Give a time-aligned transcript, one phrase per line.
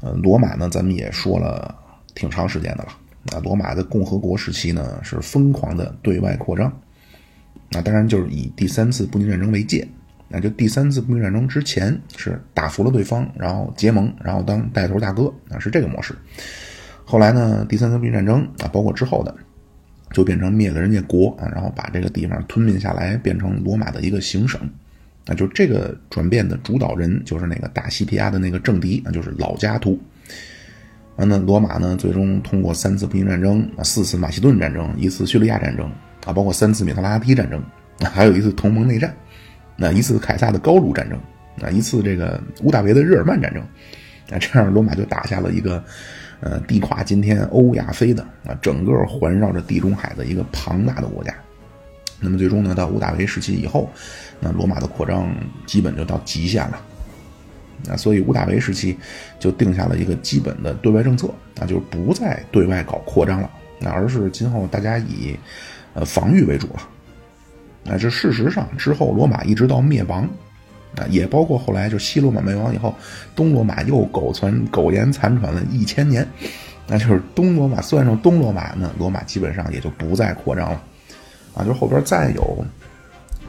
[0.00, 1.74] 呃，罗马呢，咱们也说了
[2.14, 2.88] 挺长时间的了。
[3.32, 6.72] 啊，罗马的共和国时期呢，是疯狂的对外扩张。
[7.70, 9.86] 那当然就是以第三次布匿战争为界。
[10.32, 16.14] 那就第三次布匿战争之前是打服了对方，然后结盟，然后当带头大哥，啊是这个模式。
[17.04, 19.34] 后来呢，第三次布匿战争啊，包括之后的，
[20.12, 24.60] 就变成灭了人家国啊，然后把这个地方吞并下来，变成罗马的一个行省。
[25.30, 29.96] 啊就这个转变的主导人就是那个大西皮亚的那个政敌，那就是老加图。
[31.16, 35.88] 完了，罗马呢，最终通过三次布匿战争啊，四次马其顿战争，一次叙利亚战争
[36.24, 37.62] 啊，包括三次米特拉提战争，
[38.00, 39.14] 还有一次同盟内战，
[39.76, 41.18] 那一次凯撒的高卢战争
[41.62, 43.62] 啊，一次这个乌大维的日耳曼战争
[44.30, 45.84] 啊，这样罗马就打下了一个
[46.40, 51.34] 呃，地跨今天欧亚非的啊，整个环绕着地中海的一个庞大的国家。
[52.20, 53.90] 那么最终呢，到屋大维时期以后，
[54.38, 55.34] 那罗马的扩张
[55.66, 56.80] 基本就到极限了。
[57.88, 58.94] 啊，所以屋大维时期
[59.38, 65.34] 就定下了一个基本的对外政策，啊，就是不再对外搞扩张了，那而是今后大家以
[65.94, 66.88] 呃防御为主了。
[67.82, 70.28] 那这事实上之后罗马一直到灭亡，
[70.94, 72.94] 啊，也包括后来就西罗马灭亡以后，
[73.34, 76.28] 东罗马又苟存苟延残喘了一千年，
[76.86, 80.84] 那就是东罗马算上东罗马呢，罗马基本上也就不再扩张了，
[81.54, 82.64] 啊，就后边再有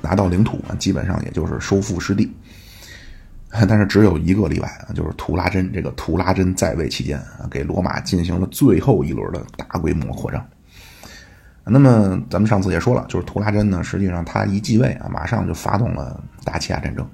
[0.02, 2.31] 拿到领土啊，基本上也就是收复失地。
[3.67, 5.71] 但是只有一个例外啊，就是图拉真。
[5.73, 10.45] 这个图拉真在位期间啊，给罗马进行了最后一轮的大规模扩张。
[11.66, 17.05] 那么咱们上次也说了，就是图拉真呢，实际上他一继位啊，马上就发动了达契亚战争。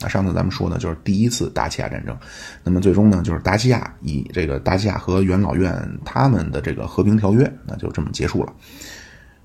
[0.00, 2.16] 啊，上次咱们说的就是第一次达契亚战争。
[2.64, 5.72] 那么最终呢，就是达契亚以这个达契亚和元老院
[6.04, 8.52] 他们的这个和平条约，那就这么结束了。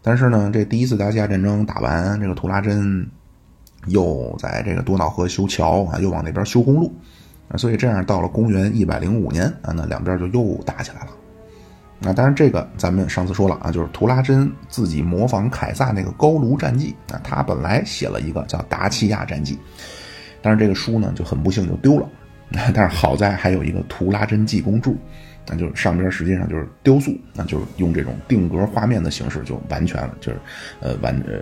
[0.07, 3.06] 但是呢，这第一次达契亚战争打完，这个图拉真。
[3.85, 6.94] 又在这个多瑙河修桥啊，又往那边修公路，
[7.47, 11.12] 啊，所以这样到了公元一百零五年啊，那两边就又打起来了。
[12.00, 19.57] 那当然，这个咱们上次说了啊，就是图拉真自己模仿凯撒那个高卢战记啊，他本来写了一个叫达契亚战记，
[20.41, 22.09] 但是这个书呢就很不幸就丢了。
[22.74, 24.97] 但是好在还有一个图拉真记公注，
[25.47, 30.40] 那就上边实际上就是雕塑，那就是用这种定格画面的形式就完全了，就是
[30.81, 31.41] 呃完呃。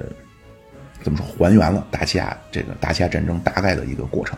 [1.03, 1.25] 怎么说？
[1.38, 4.35] 还原了达契亚这个达契亚战争大概的一个过程，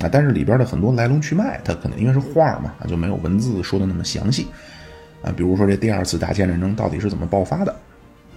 [0.00, 4.46] 啊，但是里边的很多来龙去脉，它可能因为是画嘛，就没有文字说的那么详细，
[5.20, 7.74] 啊，比如说这第二次达契亚战争到底是怎么爆发的，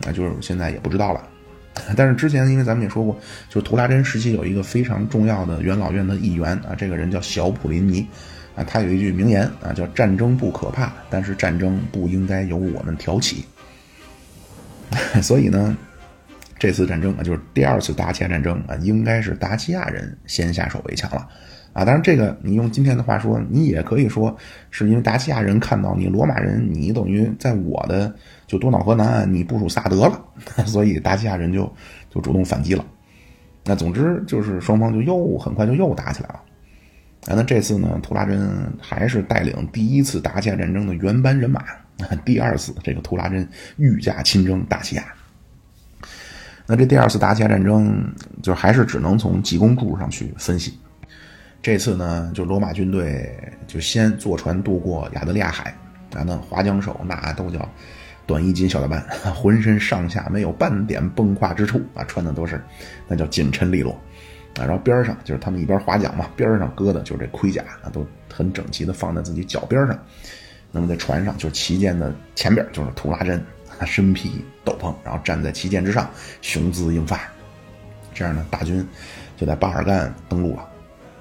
[0.08, 1.28] 啊，就是现在也不知道了。
[1.96, 3.16] 但是之前因为咱们也说过，
[3.50, 8.08] 就是图拉真时期有一个非常重要的元老院的议员啊，这个人叫小普林尼，
[8.56, 13.46] 啊，他有一句名言啊，叫“战争不可怕，但是战争不应该由我们挑起”，
[15.22, 15.75] 所以呢。
[16.59, 21.28] 这次战争啊，就是第二次达契亚战争啊，应该是达契亚人先下手为强了，
[21.74, 24.34] 啊，当然这个你用今天的话说，你也可以说
[24.72, 28.16] 是因为达契亚人看到你罗马人，你等于在我的
[28.47, 30.25] 就多瑙河南岸你部署萨德了，
[30.66, 31.69] 所以达契亚人就
[32.09, 32.86] 就主动反击了。
[33.66, 36.40] 那总之就是双方就又很快就又打起来了。
[37.28, 41.64] 啊，那这次呢，图拉真还是带领第一次达契亚战争的原班人马，
[42.26, 43.48] 第二次这个图拉真
[43.78, 45.04] 御驾亲征达契亚。
[46.66, 48.04] 那这第二次达契亚战争，
[48.42, 50.78] 就还是只能从济公柱上去分析。
[51.62, 53.34] 这次呢，就罗马军队
[53.68, 55.74] 就先坐船渡过亚得利亚海，
[56.14, 57.68] 啊，那划桨手那都叫
[58.26, 59.02] 短衣襟小打扮，
[59.34, 62.62] 浑身上下没有半点崩垮之处啊，穿的都是
[63.08, 63.98] 那叫紧身利落
[64.58, 64.66] 啊。
[64.66, 69.97] 然后边上就是他们一边划桨嘛，边上搁的就是这盔甲啊，都很整齐的放在自己脚边上。
[70.72, 73.44] 那么在船上就是旗舰的前边就是图拉真。
[73.80, 76.08] 他身披斗篷，然后站在旗舰之上，
[76.42, 77.19] 雄姿英发。
[78.13, 78.88] 这样呢，大军
[79.36, 80.62] 就在巴尔干登陆了。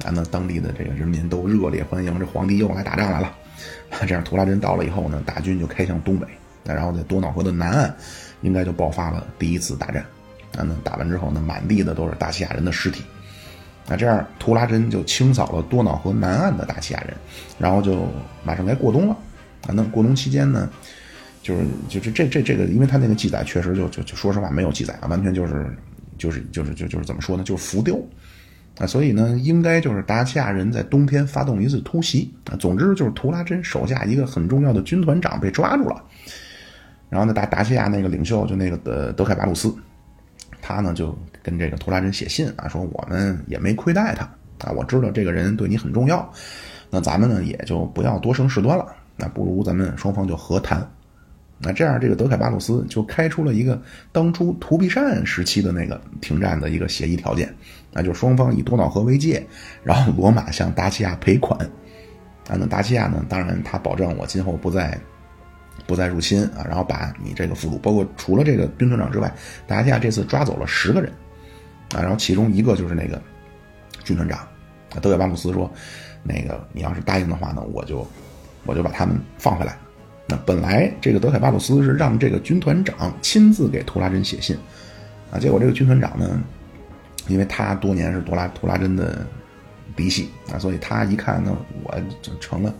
[0.04, 3.34] 啊，那当地的这个人民都热烈欢迎，这皇帝又来打仗来了。
[4.06, 6.26] 这样，图拉真到了以后呢，大军就开向东北。
[6.62, 7.96] 那然后在多瑙河的南岸，
[8.42, 10.02] 应该就爆发了第一次大战。
[10.54, 13.02] 啊，那打完之后呢，满地的都是大西亚人的尸体。
[13.88, 17.14] 那这样，图拉真就清扫了多瑙河南岸的大西亚人，
[17.58, 18.06] 然后就
[18.44, 19.16] 马上该过冬了。
[19.66, 20.68] 啊，那过冬期间呢？
[21.42, 25.76] 就是就是这这这个，因为他那个记载确实就就就说实话没有记载啊，完全就是
[26.16, 27.96] 就是就是就就是怎么说呢，就是浮雕
[28.78, 32.54] 啊，所以呢，应该就是达契亚人在冬天发动一次突袭啊。
[32.60, 36.00] 总之就是图拉真手下一个很重要的军团长被抓住了，
[37.10, 39.74] 然后呢，达达契亚那个领袖就那个德德凯巴鲁斯，
[40.60, 44.24] 他呢就跟这个图拉真写信啊，说我们也没亏待他
[44.66, 46.32] 啊，我知道这个人对你很重要，
[46.90, 48.86] 那咱们呢也就不要多生事端了，
[49.16, 50.88] 那不如咱们双方就和谈。
[51.64, 53.80] 那这样，这个德凯巴鲁斯就开出了一个
[54.10, 57.54] 当初图必善时期的那个停战的一个协议条件，
[57.92, 59.46] 那就是双方以多瑙河为界，
[59.84, 61.56] 然后罗马向达西亚赔款，
[62.48, 64.98] 啊，那达西亚呢，当然他保证我今后不再
[65.86, 69.32] 不再入侵啊，然后把你这个俘虏，包括除了这个军团长之外，
[69.64, 71.12] 达西亚这次抓走了十个人
[71.94, 73.20] 啊，然后其中一个就是那个
[74.04, 74.46] 军团长，
[75.00, 75.70] 德凯巴鲁斯说，
[76.22, 78.06] 那个你要是答应的话呢，我就
[78.64, 79.76] 我就把他们放回来。
[80.26, 84.56] 那本来这个德凯巴鲁斯是让这个军团长亲自给图拉真写信
[85.30, 86.40] 啊，结果这个军团长呢，
[87.26, 89.26] 因为他多年是多拉图拉真的
[89.96, 92.72] 嫡系啊，所以他一看呢，我就成了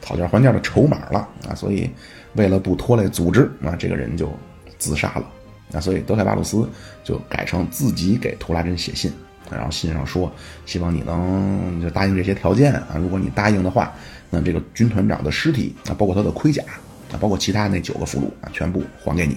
[0.00, 1.90] 讨价还价的筹码了啊，所以
[2.34, 4.30] 为了不拖累组织啊，这个人就
[4.78, 5.24] 自杀了
[5.72, 6.68] 啊，所以德凯巴鲁斯
[7.02, 9.12] 就改成自己给图拉真写信，
[9.50, 10.32] 然后信上说
[10.66, 13.92] 希望你能就答应这些条件啊，如果你答应的话。
[14.34, 16.64] 那这个军团长的尸体啊，包括他的盔甲
[17.12, 19.34] 啊，包括其他那九个俘虏啊，全部还给你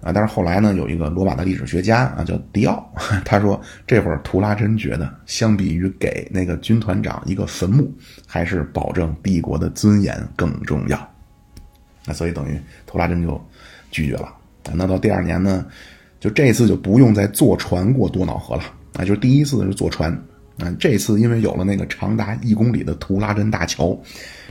[0.00, 0.12] 啊。
[0.14, 2.94] 但是后来呢，有一个罗马的历史学家啊，叫迪奥，
[3.26, 7.92] 他说这会儿图拉真觉得，相比于给那个军团长一个坟墓，
[8.24, 11.12] 还是保证帝国的尊严更重要。
[12.06, 13.44] 那所以等于图拉真就
[13.90, 14.32] 拒绝了。
[14.74, 15.66] 那到第二年呢，
[16.18, 18.62] 就这次就不用再坐船过多瑙河了
[18.94, 20.12] 啊，就是第一次是坐船。
[20.58, 23.98] 啊，这次因为有了那个长达一公里的图拉真大桥，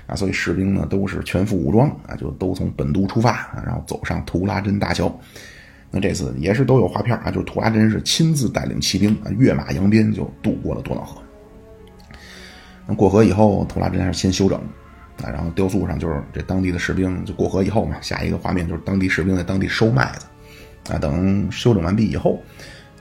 [0.08, 5.16] 啊，所以士兵呢都是全副武装啊，就都从本都出发，然后走上图拉真大桥。
[5.92, 11.22] 那这次也是都有画片啊，就是图拉真是亲自带领骑兵啊，跃马扬鞭就渡过了多瑙河。
[12.96, 14.60] 过河以后，图拉真还是先休整
[15.24, 22.42] 啊，然后雕塑上就是这当地的士兵就过河以后嘛，下一个画面就是当地士兵在当地收麦子啊，等修整完毕以后。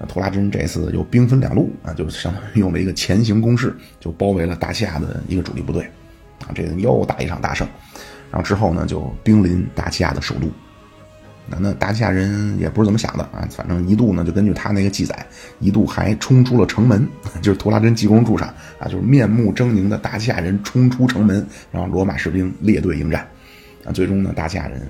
[0.00, 5.90] 啊图拉真这次又兵分两路啊，就相当于用了一个前行攻势，就包围了大西亚的一个主力部队，
[6.46, 7.66] 啊，这又打一场大胜，
[8.30, 10.48] 然后之后呢，就兵临大西亚的首都。
[11.50, 15.26] 那那大西亚人也不是怎么想的啊，反正一度呢，就根据他那个记载，
[15.60, 17.08] 一度还冲出了城门，
[17.40, 18.48] 就是图拉真济公住上
[18.78, 23.26] 啊，就是面目狰狞的大西亚人冲出城门，然后罗马士兵列队迎战，
[23.84, 24.82] 啊，最终呢，大西亚人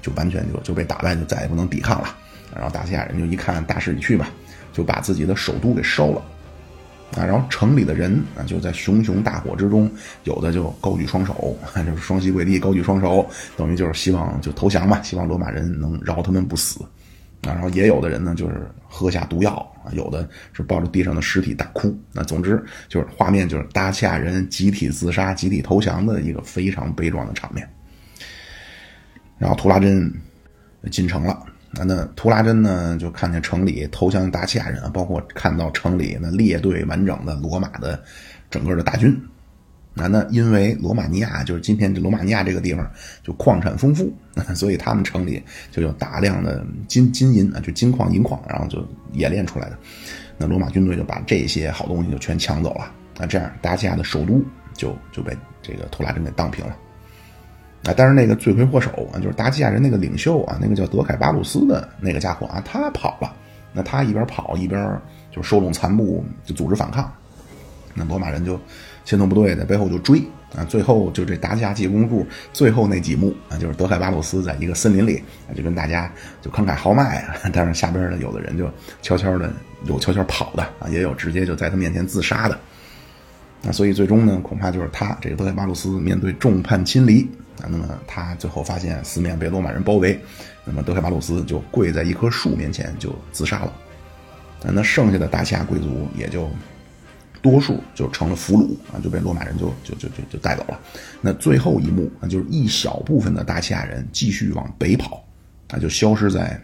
[0.00, 2.16] 就完全就就被打败，就再也不能抵抗了。
[2.54, 4.30] 然后大西亚人就一看大势已去吧，
[4.72, 6.22] 就把自己的首都给烧了，
[7.14, 9.90] 啊，然后城里的人啊就在熊熊大火之中，
[10.24, 11.56] 有的就高举双手，
[11.86, 13.26] 就是双膝跪地，高举双手，
[13.56, 16.82] 等于就是希望就投降吧，希望罗马人能饶他们不死，
[17.42, 19.54] 啊，然后也有的人呢就是喝下毒药
[19.84, 27.66] 啊，有的是抱着地上的尸体大哭，那总之就是画面就是达西亚人集体自杀、集体投降的一个非常悲壮的场面。
[29.38, 30.10] 然后图拉真
[30.90, 31.38] 进城了。
[31.78, 38.02] 那那图拉真呢，就看见城里投降大西亚人啊，包括看到城里那列队完整的罗马的
[38.50, 39.16] 整个的大军。
[39.98, 42.86] 那那因为罗马尼亚就是今天这罗马尼亚这个地方
[43.22, 44.12] 就矿产丰富，
[44.54, 49.78] 所以他们城里就有大量的金金银啊，就金矿银矿，然后就冶炼出来的。
[50.36, 52.92] 那罗马军队就把这些好东西就全抢走了。
[53.18, 54.44] 那这样达西亚的首都
[54.74, 56.76] 就就被这个图拉真给荡平了。
[57.86, 63.32] 啊，但是那个罪魁祸首啊，就是达基亚人那个领袖啊，那个叫德凯巴鲁斯的那个家伙啊，他跑了。
[63.72, 65.00] 那他一边跑一边
[65.30, 67.12] 就收拢残部，就组织反抗。
[67.92, 68.58] 那罗马人就
[69.04, 70.22] 先头部队在背后就追
[70.56, 78.66] 啊，最后就这达基亚济公柱最后那几幕啊，就是德凯巴鲁斯在一个森林里啊，就跟大家就慷慨豪迈啊， 但是下边的有的人就
[79.02, 79.52] 悄悄的
[79.84, 82.58] 有悄悄跑的啊，也有直接就在他面前自杀的。
[83.66, 87.28] 那所以最终呢，恐怕就是他这个德凯巴鲁斯面对众叛亲离。
[87.62, 90.20] 啊，那么他最后发现四面被罗马人包围，
[90.62, 93.72] 那么德凯巴鲁斯就跪在一棵树面前就自杀了。
[94.60, 96.50] 那剩下的大西亚贵族也就
[97.40, 100.78] 多数就成了俘虏啊，就被罗马人就就就就就带走了。
[101.22, 105.24] 那最后一幕啊，就是一小部分的大西亚人继续往北跑，
[105.68, 106.62] 啊，就消失在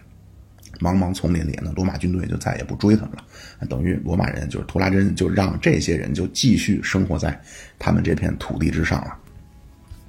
[0.78, 1.59] 茫茫丛林里。
[1.62, 3.25] 那罗马军队就再也不追他们了。
[3.69, 7.38] 等于罗马人就是图拉真就让这些人就继续生活在
[7.78, 9.14] 他们这片土地之上了。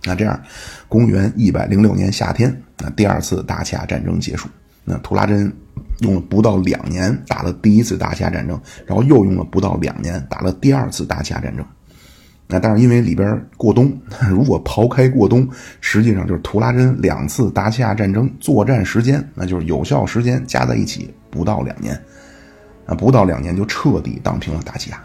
[0.05, 0.41] 那这样，
[0.89, 4.49] 公元一百零六年夏天，那第二次大西亚战争结束。
[4.83, 5.49] 那图拉真
[5.99, 11.65] 用了不到两年打了第一次大西亚战争，然后又用了不到两年打了第二次大西亚战争。
[12.45, 13.97] 那但是因为里边过冬，
[14.29, 15.47] 如果刨开过冬，
[15.79, 21.97] 实际上就是图拉真两次大西亚战争作战时间，那就是有效时间加在一起不到两年。
[22.85, 25.01] 啊，不到两年就彻底荡平了达契亚。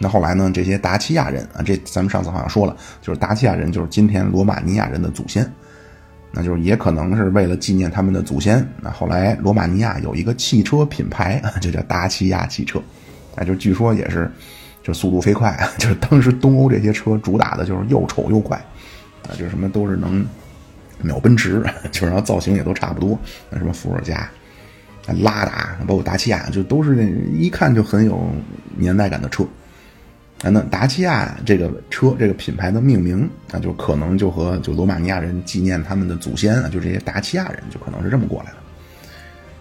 [0.00, 0.50] 那后来呢？
[0.54, 5.50] 这些达契亚人啊，这咱们上次好像说了，就是达契亚人，就是今天罗马尼亚人的祖先。
[6.30, 8.64] 那就是也可能是为了纪念他们的祖先。
[8.80, 12.80] 那后来罗马尼亚有一个汽车品牌，就叫达契亚汽车。
[13.34, 14.30] 啊，就据说也是，
[14.82, 18.56] 就速度飞快， 就是当时东欧这些车主打的就是又丑又快，
[19.24, 20.24] 啊，就是什么都是能
[21.00, 23.18] 秒奔驰， 就是然后造型也都差不多。
[23.50, 24.30] 那什么伏尔加、
[25.12, 27.04] 拉达，包括达契亚，就都是那
[27.36, 28.28] 一看就很有
[28.76, 29.44] 年代感的车。
[30.42, 38.56] 啊，那达契亚这个车这个品牌的命名啊，就可能就和就罗马尼亚人纪念他们的祖先啊，就这些达契亚人就可能是这么过来的。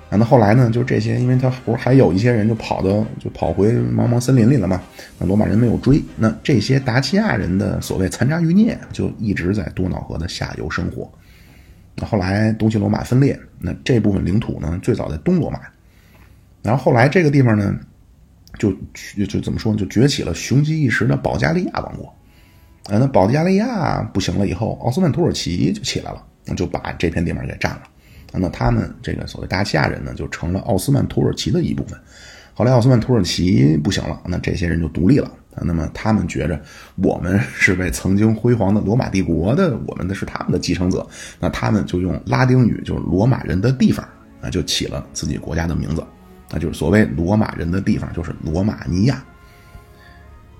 [0.09, 4.79] 啊，那后来呢，就这些，因为他不是还有一些人就跑到就跑回茫茫森林里了嘛，
[5.17, 11.11] 那罗马人没有追，那这些达契亚人的所谓残渣余孽就一直在多瑙河的下游生活。
[12.05, 15.59] 后来东西罗马分裂，那这部分领土呢，最早在东罗马，
[16.61, 17.75] 然后后来这个地方呢。
[18.57, 18.75] 就
[19.27, 19.75] 就怎么说？
[19.75, 22.05] 就崛起了雄鸡一时的保加利亚王国。
[22.85, 27.83] 啊，那保加利亚不行了以后，奥斯曼土耳其就起来了，那就把这片地方给占了。
[28.31, 31.99] 那他们这个所谓大西亚人呢，就成了奥斯曼土耳其的一部分。
[32.57, 35.31] 后来奥斯曼土耳其不行了，那这些人就独立了。
[35.61, 36.59] 那么他们觉着
[36.95, 41.05] 我们是被曾经辉煌的罗马帝国的，我们的是他们的继承者。
[41.39, 44.03] 那他们就用拉丁语，就是罗马人的地方，
[44.41, 46.03] 啊，就起了自己国家的名字。
[46.49, 49.23] 那就是所谓罗马人的地方，就是罗马尼亚，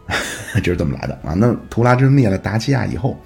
[0.62, 1.34] 就是这么来的啊。
[1.34, 3.20] 那图拉真灭了达契亚以后，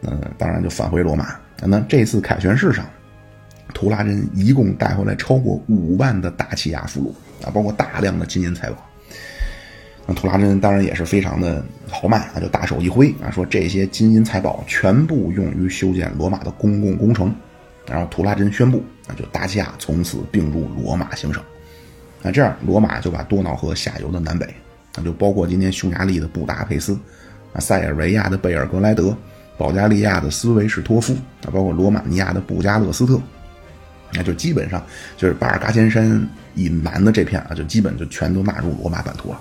[0.00, 1.36] 嗯，当然就返回罗马。
[1.64, 2.84] 那这次凯旋式上，
[3.72, 8.76] 图拉真一共带回来超过五万的达契亚俘虏啊，包括大量的金银财宝。
[10.06, 17.34] 那图拉真当然也是非常的豪迈啊，就大手一挥啊，说这些金银财宝全部用于修建罗马的公共工程。
[17.84, 21.42] 然后图拉真宣布，那就达契亚从此并入罗马行省。
[22.22, 24.54] 那这样，罗马就把多瑙河下游的南北，
[24.94, 26.96] 那就包括今天匈牙利的布达佩斯，
[27.52, 29.16] 啊，塞尔维亚的贝尔格莱德，
[29.58, 31.12] 保加利亚的斯维士托夫，
[31.44, 33.20] 啊，包括罗马尼亚的布加勒斯特，
[34.14, 34.84] 那就基本上
[35.16, 39.40] 就是巴尔嘎尖山以南的这片啊，就基本就全都纳入罗马版图了。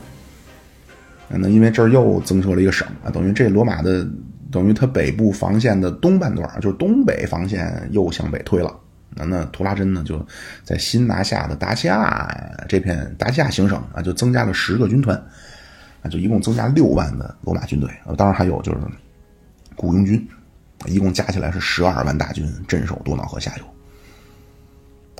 [1.33, 4.05] 那因为这儿又增设了一个省啊，等于这罗马的
[4.51, 8.77] 等于它北部防线的东半段，就是东北防线又向北推了。
[9.13, 10.25] 那那图拉真呢，就
[10.63, 12.29] 在新拿下的达西亚
[12.67, 15.17] 这片达西亚行省啊，就增加了十个军团，
[16.01, 17.89] 啊，就一共增加六万的罗马军队。
[18.05, 18.79] 呃，当然还有就是
[19.75, 20.25] 雇佣军，
[20.85, 23.63] 一共加起来是十二万大军镇守多瑙河下游。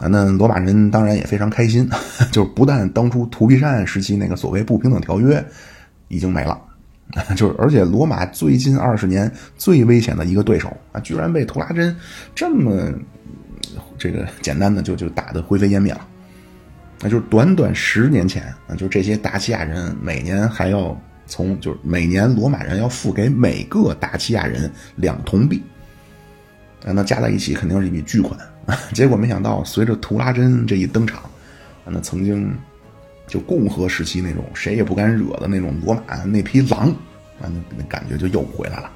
[0.01, 1.87] 啊，那罗马人当然也非常开心，
[2.33, 5.43] 就是不但当初图皮善时期那个所谓不平等条约
[6.07, 6.59] 已经没了，
[7.37, 11.95] 就是而且罗马最近二十年最危险的一个对手啊，居然被图拉真
[12.35, 12.91] 这么。
[13.97, 16.01] 这个简单的就就打得灰飞烟灭了，
[17.01, 25.61] 那就是短短十年前啊，就这些达契亚人每年还要从就是每年罗马人要付给每个达契亚人两铜币，
[26.83, 28.35] 那加在一起肯定是一笔巨款。
[28.93, 31.23] 结果没想到随着图拉真这一登场，
[31.85, 32.53] 那曾经
[33.27, 36.89] 就共和时期那种谁也不敢惹的那种罗马那匹狼
[37.39, 38.91] 啊，那那感觉就又回来了。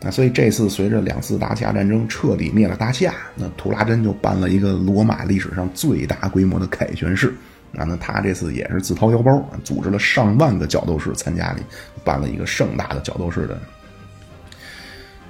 [0.00, 7.34] 那所以这次随着两次大西亚战争彻底灭了大西亚，那图拉真就办了一个罗马历史上最大规模的凯旋式。
[7.76, 11.62] 啊，那他这次也是自掏腰包，组织了上万个角斗士参加里，
[12.04, 13.60] 办了一个盛大的角斗士的，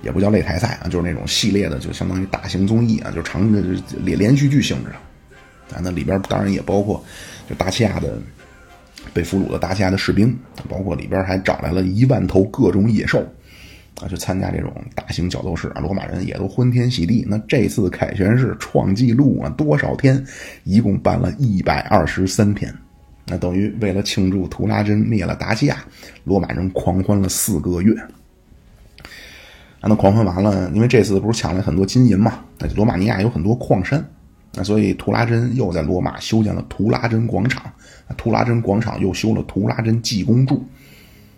[0.07, 3.61] 也不叫擂台赛啊，就是那种系列的，就相当于大型综艺啊，就长的
[4.05, 5.77] 连连续剧性质的。
[5.77, 7.05] 啊，那里边当然也包括
[7.51, 8.23] 就大西亚的
[9.13, 13.19] 被俘虏的大西亚的士兵，包括里边还找来了一万头各种野兽。
[14.01, 17.25] 啊，去参加这种大型角斗士啊，罗马人也都欢天喜地。
[17.27, 20.25] 那这次凯旋式创纪录啊，多少天？
[20.65, 22.73] 一共办了一百二十三天。
[23.27, 25.83] 那等于为了庆祝图拉真灭了达西亚，
[26.23, 27.93] 罗马人狂欢了四个月。
[29.81, 32.41] 啊，那狂欢完了，因为这次不是抢了很多金银嘛？
[32.59, 34.05] 那罗马尼亚有很多矿山，
[34.55, 37.63] 那所以图拉真又在罗马修建了图拉真广场。
[38.17, 40.65] 图拉真广场又修了图拉真济公柱。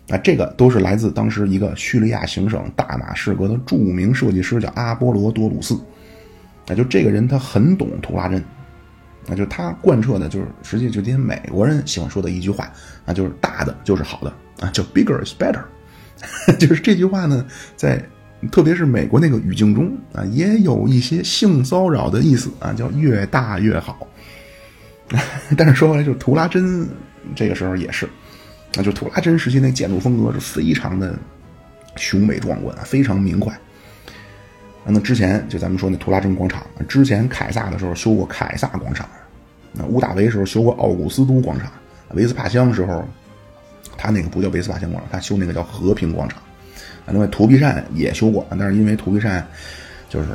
[0.09, 5.79] 啊，这个都是来自当时一个叙利亚行省大马士革的著名设计师，叫阿波罗多鲁斯。
[6.65, 8.43] 那就这个人，他很懂图拉真，
[9.27, 12.71] 那就他贯彻的就是实际就今天美国人喜欢说的一句话
[13.05, 15.61] 啊，就是大的就是好的啊，叫 bigger is better。
[16.59, 18.03] 就是这句话呢，在
[18.51, 24.07] 特别是美国那个语境中啊，也有一些性骚扰的意思啊，叫越大越好。
[25.57, 26.87] 但是说回来，就图拉真
[27.35, 28.07] 这个时候也是。
[28.75, 31.17] 那就图拉真时期那建筑风格是非常的
[31.95, 33.53] 雄伟壮观，非常明快。
[34.85, 39.09] 啊那之前就咱们说那图拉真广场，之前凯撒的时候修过凯撒广场，
[39.73, 41.71] 那屋大维时候修过奥古斯都广场，
[42.13, 43.03] 维斯帕乡时候
[43.97, 46.41] 他那个不叫维斯帕乡广场，他修那个叫和平广场。
[47.11, 49.45] 另外图皮善也修过，但是因为图皮善
[50.09, 50.27] 就是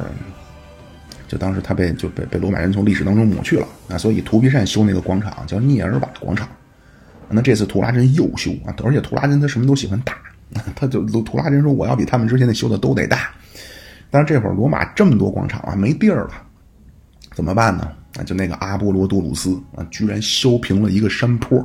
[1.28, 6.48] 就当时他被就被被罗马人从历史当中抹去了啊，所以图皮善修那个广场叫涅尔瓦广场。
[7.28, 10.16] 那这次图拉真又修啊，而且图拉真他什么都喜欢大，
[10.76, 13.30] 他就图拉真说我要比他们之前的修的都得大。
[14.10, 16.30] 但是这会儿罗马这么多广场啊，没地儿了，
[17.34, 17.90] 怎么办呢？
[18.16, 21.58] 啊，就那个阿波罗多鲁斯啊，居然修平了一个山坡，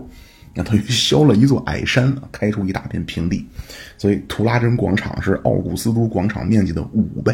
[0.56, 3.46] 那等于削了一座矮山，开出一大片平地，
[3.98, 7.34] 所以图拉真广场是奥古斯都广场面积的五倍。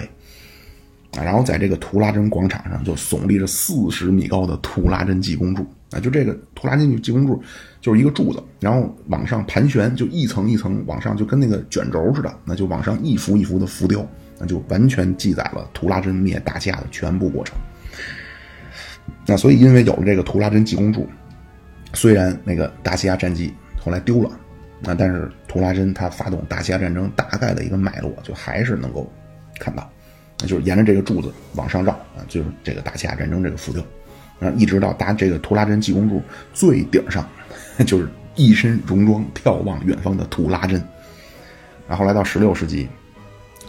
[1.24, 7.42] 然后在这个图拉真广场上就耸立着四十米高的图拉真济公柱啊，就这个图拉真济公柱
[7.80, 14.06] 就是一个柱子，然后往上盘旋，就一层一层往上，就跟那个卷轴似的，那就往上一幅一幅的浮雕，
[14.38, 17.56] 那就完全记载了图拉真灭大西亚的全部过程。
[19.26, 21.08] 那所以因为有了这个图拉真济公柱。
[21.96, 24.30] 虽然那个大西亚战绩后来丢了，
[24.84, 29.10] 啊，但是图拉真他发动大西亚战争大概的一个脉络就还是能够
[29.60, 29.90] 看到，
[30.40, 33.82] 那就是沿着这个柱子往上绕啊，就是这个大西亚战争这个浮雕，
[34.42, 36.22] 啊，一直到达这个图拉真济公柱
[36.54, 37.26] 最顶上，
[37.88, 40.84] 就是一身戎装眺望远方的图拉真。
[41.88, 42.90] 然后来到十六世纪，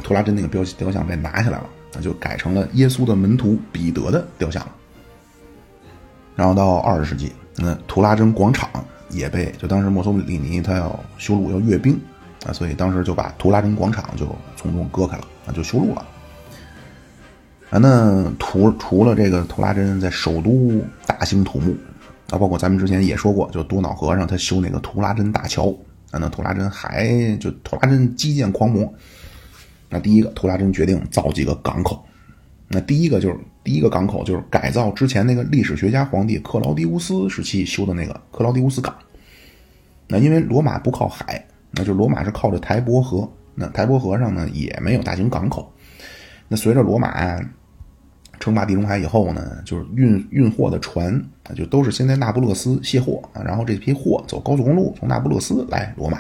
[0.03, 4.75] 图拉真那个雕雕像被拿下来了，那就改成了耶稣的门徒彼得的雕像了。
[6.35, 7.33] 然后到二十世纪。
[7.57, 8.69] 那图拉真广场
[9.11, 11.99] 也被就当时墨索里尼他要修路要阅兵
[12.45, 16.07] 啊，所以当时就把图拉真广场就从中割开了啊，就修路了。
[17.71, 21.77] 啊，那除除了这个图拉真在首都大兴土木
[22.31, 25.75] 啊，包括咱们之前也说过，就多瑙河上他修那个图拉真大桥
[26.13, 28.93] 啊，那图拉真还就图拉真基建狂魔。
[29.89, 32.05] 那第一个，图拉真决定造几个港口。
[32.69, 38.95] 那第一个就是第一个港口，就是改造之前那个历史学家皇帝克劳狄乌斯时期修的那个克劳狄乌斯港。
[40.07, 43.29] 那因为罗马不靠海，那就罗马是靠着台伯河。
[43.57, 45.69] 那台伯河上呢也没有大型港口。
[46.47, 47.41] 那随着罗马
[48.39, 56.19] 称霸地中海以后呢，就是运运货的船啊，就都是先在那不勒斯卸货啊，然后这批货走高速公路从那不勒斯来罗马。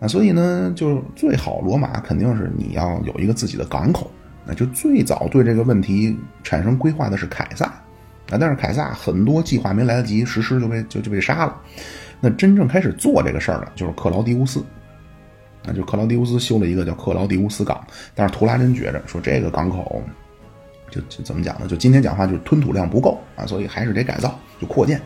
[0.00, 4.10] 啊，所以呢，就最好罗马肯定是你要有一个自己的港口。
[4.46, 11.60] 那就最早对这个问题产生规划的是凯撒，啊，但是凯撒很多计划没来得及实施就被就就被杀了。
[12.20, 14.64] 那真正开始做这个事儿的就是克劳狄乌斯，
[15.64, 17.82] 那就克劳狄乌斯修了一个叫克劳狄乌斯港。
[18.14, 20.02] 但是图拉真觉着说这个港口，
[20.90, 21.66] 就就怎么讲呢？
[21.66, 25.00] 就今天讲话就是吞吐量不够啊，所以还是得改造，就扩建。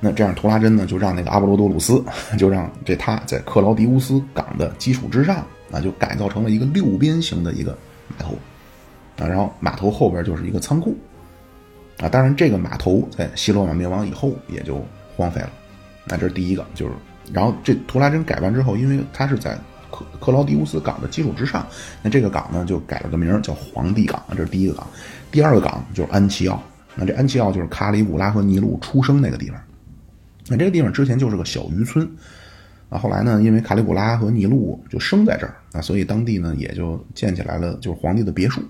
[0.00, 2.02] 那这样图拉真呢就让那个阿波罗多鲁斯
[2.38, 7.72] 就让这他在克劳狄乌斯港的基础之上啊，就改造成了一个六边形的一个
[8.08, 8.34] 码头。
[9.20, 10.96] 啊，然后码头后边就是一个仓库，
[11.98, 14.82] 啊，当然这个码头在西罗马灭亡以后也就
[15.14, 15.50] 荒废了。
[16.06, 16.92] 那这是第一个，就是
[17.32, 19.56] 然后这图拉真改完之后，因为它是在
[19.90, 21.66] 克克劳狄乌斯港的基础之上，
[22.02, 24.86] 那这个港呢就改了个名叫皇帝港，这是第一个港。
[25.30, 26.60] 第二个港就是安琪奥，
[26.96, 29.60] 那这安琪奥就是卡里古拉和尼禄出生那个地方。
[30.48, 32.10] 那这个地方之前就是个小渔村，
[32.88, 38.62] 啊，后来呢，因为卡里古拉和尼禄就生在这儿，啊，所以当地呢也就建起来了，就是皇帝的别墅。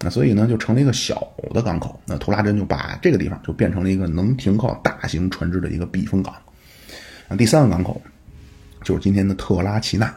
[0.00, 2.00] 那所以呢，就成了一个小的港口。
[2.06, 6.34] 那图拉真就把这个地方就变成了一个能停靠大型船只的一个避风港。
[7.28, 8.00] 那第三个港口
[8.84, 10.14] 就是今天的特拉齐纳。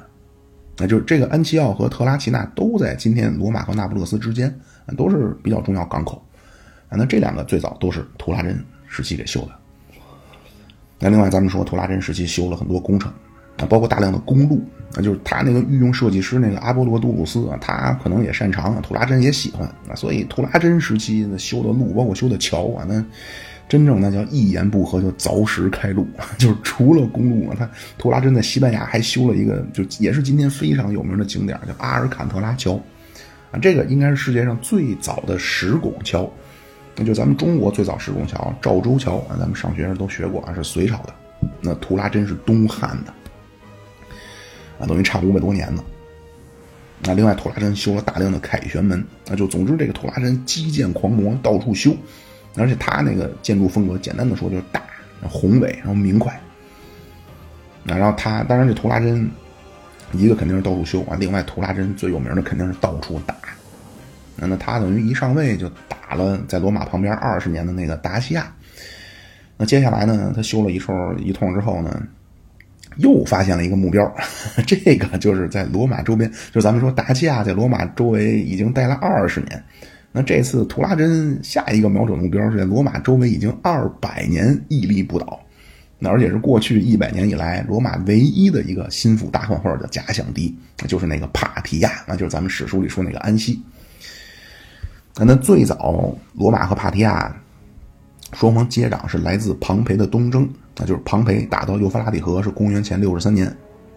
[0.77, 4.55] 那就是这个安琪奥和特拉齐纳都在今天罗马和那不勒斯之间，
[4.97, 6.23] 都是比较重要港口。
[6.89, 9.51] 那这两个最早都是图拉真时期给修的。
[10.99, 13.11] 那另外咱们说，图拉真时期修了很多工程。
[13.67, 14.62] 包括大量的公路
[14.95, 23.04] 啊，就是他那个御用设计师那个阿波罗杜鲁斯啊，他可能也擅长，图拉真也喜欢啊，所以图拉真时期那修的路，包括修的桥啊，那
[23.69, 26.06] 真正那叫一言不合就凿石开路，
[26.38, 32.74] 就是除了公路啊，他图拉真在西班牙还修了一个，就也是今天非常有名的景点，叫阿尔坎特拉桥
[33.52, 36.30] 啊，这个应该是世界上最早的石拱桥，
[36.97, 41.13] 那就咱们中国最早石拱桥赵州桥啊，咱们上学时候都学过啊，是隋朝的，
[41.62, 43.13] 那图拉真是东汉的。
[44.81, 45.83] 啊，等于差五百多年呢。
[47.03, 49.03] 那另外，图拉真修了大量的凯旋门。
[49.27, 51.95] 那就总之，这个图拉真基建狂魔，到处修。
[52.57, 54.83] 而且他那个建筑风格，简单的说就是大、
[55.29, 56.39] 宏伟，然后明快。
[57.83, 59.27] 那然后他，当然这图拉真，
[60.11, 61.15] 一个肯定是到处修啊。
[61.19, 63.35] 另外，图拉真最有名的肯定是到处打。
[64.35, 68.53] 那那他等于一上位就打了在罗马旁边二十年的那个达西亚。
[69.57, 72.03] 那接下来呢，他修了一通一通之后呢？
[72.97, 74.13] 又发现了一个目标，
[74.67, 79.63] 这个就是在罗马周边，就是咱们说达西亚在罗马周围已经待了二十年。
[80.12, 85.39] 那这次图拉真下一个瞄准目标是在罗马周围已经二百年屹立不倒，
[85.99, 90.54] 那而且是过去一百年以来罗马唯一的一个心腹大患或者假想敌，
[90.88, 93.62] 就是那个帕提亚，那就是咱们史书里说那个安息。
[95.17, 97.34] 那最早罗马和帕提亚
[98.34, 100.49] 双方接壤是来自庞培的东征。
[100.81, 103.47] 那就是庞培打到幼发拉底河是公元前六十三年，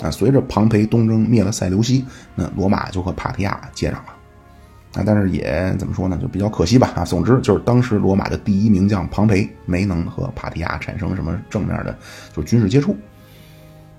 [0.02, 4.14] 啊，随着庞培东征灭了塞琉西，那罗马就和帕提亚接壤了。
[4.92, 7.04] 啊，但是也怎么说呢，就比较可惜吧啊。
[7.06, 11.96] 总之就是当时罗马的第一名将庞培没能和帕提亚产生什么正面的，
[12.36, 12.94] 就是军事接触。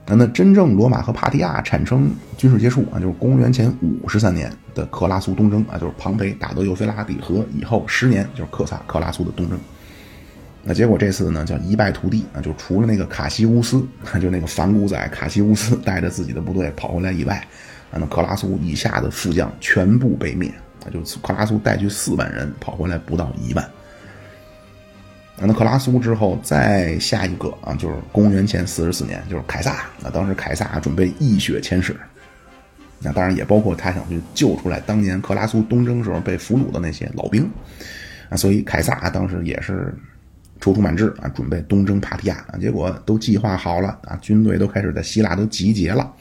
[0.05, 9.59] 那那真正罗马和帕提亚产生军事接触啊，就是公元前五十三年的克拉苏东征啊，就是庞培打到幼菲拉底河以后十年，就是克萨克拉苏的东征。
[10.67, 13.86] 那结果这次呢叫一败涂地啊，就除了那个卡西乌斯，
[14.19, 17.36] 就那个反骨仔卡西乌斯带着自己的部队跑回来以外，
[17.91, 20.49] 啊，那克拉苏以下的副将全部被灭。
[20.84, 23.69] 啊就克拉苏带去四万人，跑回来不到一万。
[25.38, 29.86] 那克拉苏之后再下一个啊，就是公元前四十四年，就是凯撒。
[29.99, 31.95] 那当时凯撒准备一雪前耻，
[32.99, 37.49] 那当然也包括他想去救出来当年克拉苏东征时候被俘虏的那些老兵
[38.30, 38.38] 啊。
[38.38, 39.91] 所以凯撒当时也是
[40.65, 42.58] 踌躇满志啊，准备东征帕提亚啊。
[42.58, 46.12] 结果都计划好了啊，军队都开始在希腊都集结了。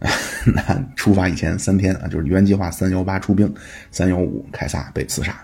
[0.44, 3.54] 那出发以前三天啊，就是原计划三幺八出兵，
[3.90, 5.34] 三幺五凯撒被刺杀。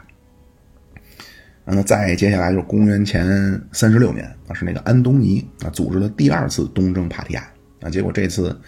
[1.64, 3.28] 那再接下来就是公元前
[3.70, 7.48] 三十六年，啊是那个安东尼啊组织了第二次东征帕提亚
[7.80, 8.58] 啊，结果这次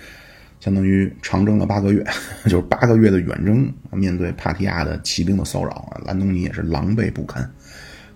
[0.60, 2.06] 相当于长征了八个月，
[2.44, 7.52] 就是八个月的远征，面对帕提亚的骑兵的骚扰啊，安东尼也是狼狈不堪。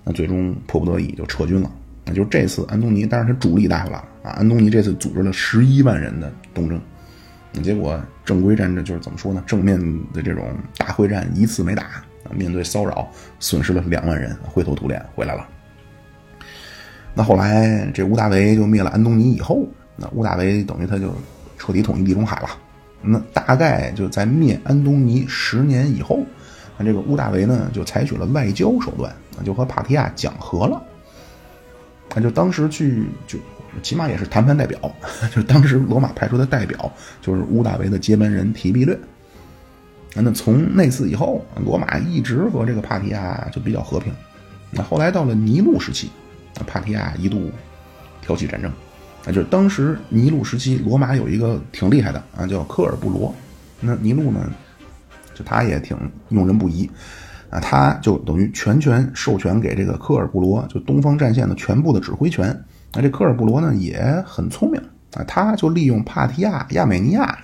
[0.07, 1.69] 那最终迫不得已就撤军了。
[2.05, 6.81] 那就是这次安东尼，但是他主力带回来了啊，安东尼这次组织了十一万人的东征。
[7.63, 9.43] 结果正规战争就是怎么说呢？
[9.47, 9.81] 正面
[10.13, 13.09] 的这种大会战一次没打，面对骚扰
[13.41, 15.49] 损失了两万人，灰头土脸回来了。
[17.15, 19.67] 那后来这屋大维就灭了安东尼以后，
[19.97, 21.13] 那屋大维等于他就
[21.59, 22.49] 彻底统一地中海了。
[23.01, 26.21] 那大概就在灭安东尼十年以后，
[26.79, 30.83] 那这个屋大维呢就采取了外交手段，就和帕提亚讲和了。
[32.15, 33.39] 那就当时去就。
[33.83, 34.81] 起码也是谈判代表，
[35.29, 38.99] 就是当时罗马派出的代表，就是屋大维的接班人提比略。
[40.15, 44.11] 那从那次以后，罗马一直和这个帕提亚就比较和平。
[44.71, 46.09] 那后来到了尼禄时期，
[46.67, 47.51] 帕提亚一度
[48.23, 48.73] 挑起战争。
[49.27, 53.35] 那就是当时尼禄时期，罗马有一个挺厉害的啊，叫科尔布罗。
[53.79, 54.51] 那尼禄呢，
[55.37, 55.95] 就他也挺
[56.31, 56.91] 用人不疑
[57.51, 62.59] 啊，他就等于全权授权给这个科尔布罗，就东方战线的全部的指挥权。
[62.95, 64.81] 那这科尔布罗呢也很聪明
[65.13, 67.39] 啊，他就利用帕提亚、亚美尼亚，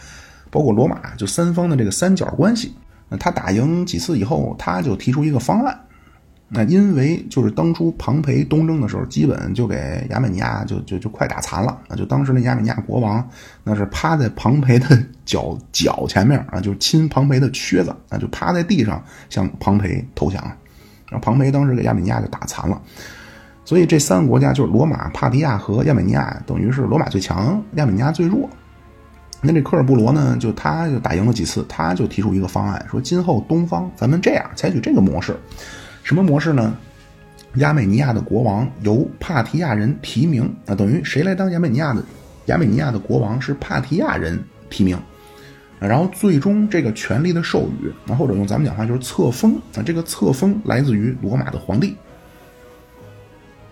[0.50, 2.74] 包括罗马，就三方的这个三角关系。
[3.10, 5.78] 那他打赢几次以后，他就提出一个方案。
[6.54, 11.96] 那因为就是当初庞培东征的时候，基本就给亚美尼亚就就就快打残了啊！
[11.96, 13.26] 就当时那亚美尼亚国王，
[13.64, 20.42] 那是趴在庞培的脚脚前面啊，就亲庞培的靴子啊，就趴在地上向庞培投降。
[21.08, 22.78] 然后庞培当时给亚美尼亚就打残了。
[23.64, 28.46] 所以这三个国家就是罗马、帕提亚和亚美尼亚，等于是罗马最强，亚美尼亚最弱。
[29.40, 35.34] 那这科尔布罗呢，就他就打赢了几次，他就提出一个方案，说今后东方咱们这样采取这个模式，
[36.02, 36.76] 什么模式呢？
[37.56, 42.02] 亚美尼亚的国王由帕提亚人提名，啊，等于谁来当亚美尼亚的
[42.46, 44.98] 亚美尼亚的国王是帕提亚人提名，
[45.78, 51.94] 然后最终这个权力的授予，啊或者用咱们讲话就是册封，啊，这个册封来自于罗马的皇帝。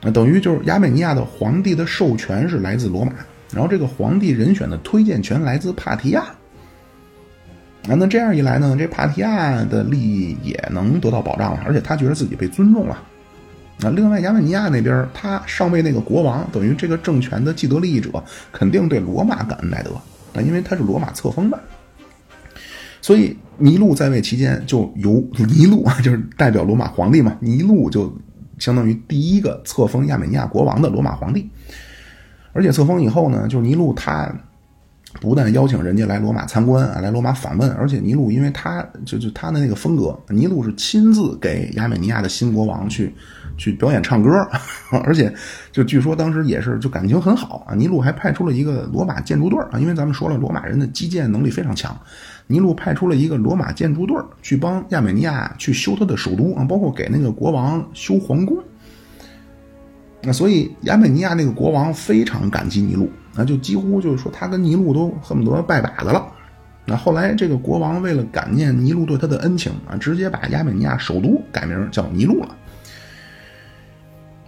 [0.02, 3.12] 啊等于就是亚美尼亚的皇帝的授权是来自罗马，
[3.50, 6.24] 然后这个皇帝人选的推荐权来自帕提亚。
[7.88, 12.98] 啊，那这样一来呢，这帕提亚的利益也能得到保障了，而且他觉得自己被尊重了。
[13.78, 18.10] 那另外亚美尼亚那边，他上位那个国王，等于这个政权的既得利益者，
[18.52, 19.92] 肯定对罗马感恩戴德
[20.34, 21.58] 啊，因为他是罗马册封的。
[23.00, 28.12] 所以尼禄在位期间，就由尼禄啊就是代表罗马皇帝嘛，尼禄就。
[28.58, 31.48] 相当于第一个册封亚美尼亚国王的罗马皇帝，
[32.52, 34.30] 而且册封以后呢，就是尼禄他
[35.20, 43.12] 不但邀请人家来罗马参观啊，来罗马访问，而且尼禄因为他就就他的那个风格，尼禄是亲自给亚美尼亚的新国王去
[43.58, 44.30] 去表演唱歌，
[45.04, 45.32] 而且
[45.72, 47.74] 就据说当时也是就感情很好啊。
[47.74, 51.94] 尼禄还派出了一个罗马建筑队啊，因为咱们说了，罗马人的基建能力非常强。
[52.46, 58.56] 尼禄派出了一个罗马建筑队去帮亚美尼亚去修他的首都啊，包括给那个国王修皇宫。
[60.22, 66.26] 那所以亚美尼亚那个国王非常感激尼禄，那就几乎就是说他跟尼禄都恨不得拜把子了。
[66.84, 72.56] 那后来这个国王为了感念尼禄对他的恩情啊，直接把亚美尼亚首都改名叫尼禄了。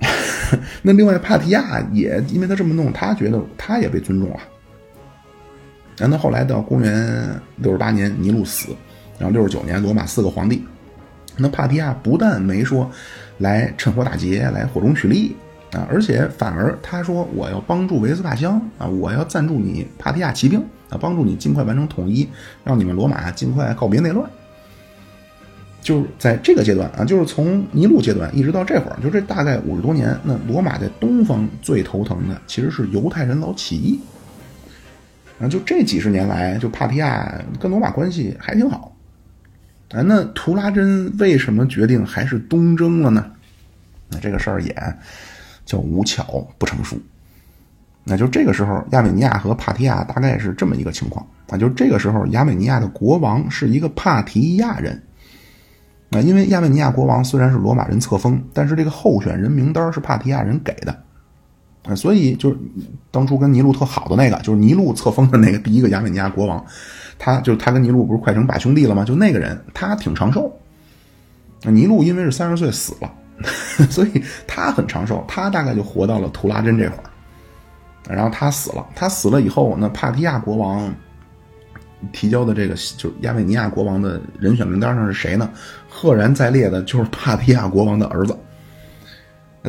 [0.82, 4.37] 那另外帕提亚也因为他这么弄，他觉得他也被尊重了。
[5.96, 8.68] 然后后来到公元六十八年，尼禄死，
[9.18, 10.64] 然后六十九年，罗马四个皇帝，
[11.37, 12.90] 那帕提亚不但没说
[13.38, 15.37] 来趁火打劫，来火中取栗
[15.72, 22.28] 啊，而且反而他说我要帮助维斯帕乡啊，我要赞助你帕提亚骑兵啊，帮助你尽快完成统一，
[22.62, 24.28] 让你们罗马尽快告别内乱。
[25.80, 33.98] 就是在这个阶段啊，就是从尼禄阶段一直到这会儿，就这大概五十多年，那罗马在东方最头疼的其实是犹太人老起义。
[35.40, 38.94] 啊，就这几十年来，就帕提亚跟罗马关系还挺好。
[39.90, 43.26] 啊，那图拉真为什么决定还是东征了呢？
[44.08, 44.76] 那这个事儿也
[45.72, 47.00] 叫无巧不成书。
[48.04, 51.56] 那就这个时候，亚美尼亚和帕提亚大概是这么一个情况啊。
[51.56, 55.02] 就这个时候，亚美尼亚的国王是一个帕提亚人。
[56.11, 60.94] 啊，因为亚美尼亚国王虽然是罗马人册封，但是这个候选人名单是帕提亚人给的。
[61.85, 62.58] 啊，所以就是
[63.11, 66.62] 当初跟尼禄特好的那个，就是尼禄册封的那个第一个亚美尼亚国王，
[67.18, 69.04] 他就他跟尼禄不是快成把兄弟了吗？
[69.04, 70.52] 就那个人，他挺长寿。
[71.62, 73.12] 尼禄因为是三十岁死了，
[73.90, 77.05] 所以他很长寿，他大概就活到了图拉真这会儿。
[78.09, 80.92] 然后他死了，他死了以后，那帕提亚国王
[82.11, 85.48] 提交的这个就是亚美尼亚国王的人选名单上是谁呢？
[85.88, 88.37] 赫然在列的就是帕提亚国王的儿子。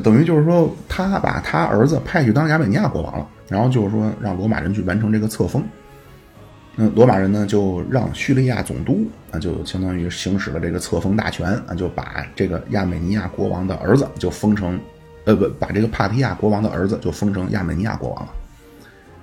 [0.01, 5.63] 等于就是说，他把他儿子派去当亚美尼亚国王了，然后就是说让罗马人去完成这个册封。
[6.75, 14.79] 那罗马人呢，就让叙利亚总督啊，就相当于行使了这个册封大权啊，就把这个亚美尼亚国王的儿子就封成，
[15.25, 18.31] 呃不，把这个帕提亚国王的儿子就封成亚美尼亚国王了。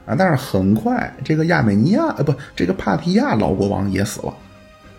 [0.07, 4.33] 啊，但是很快这个亚美尼亚呃不，这个帕提亚老国王也死了。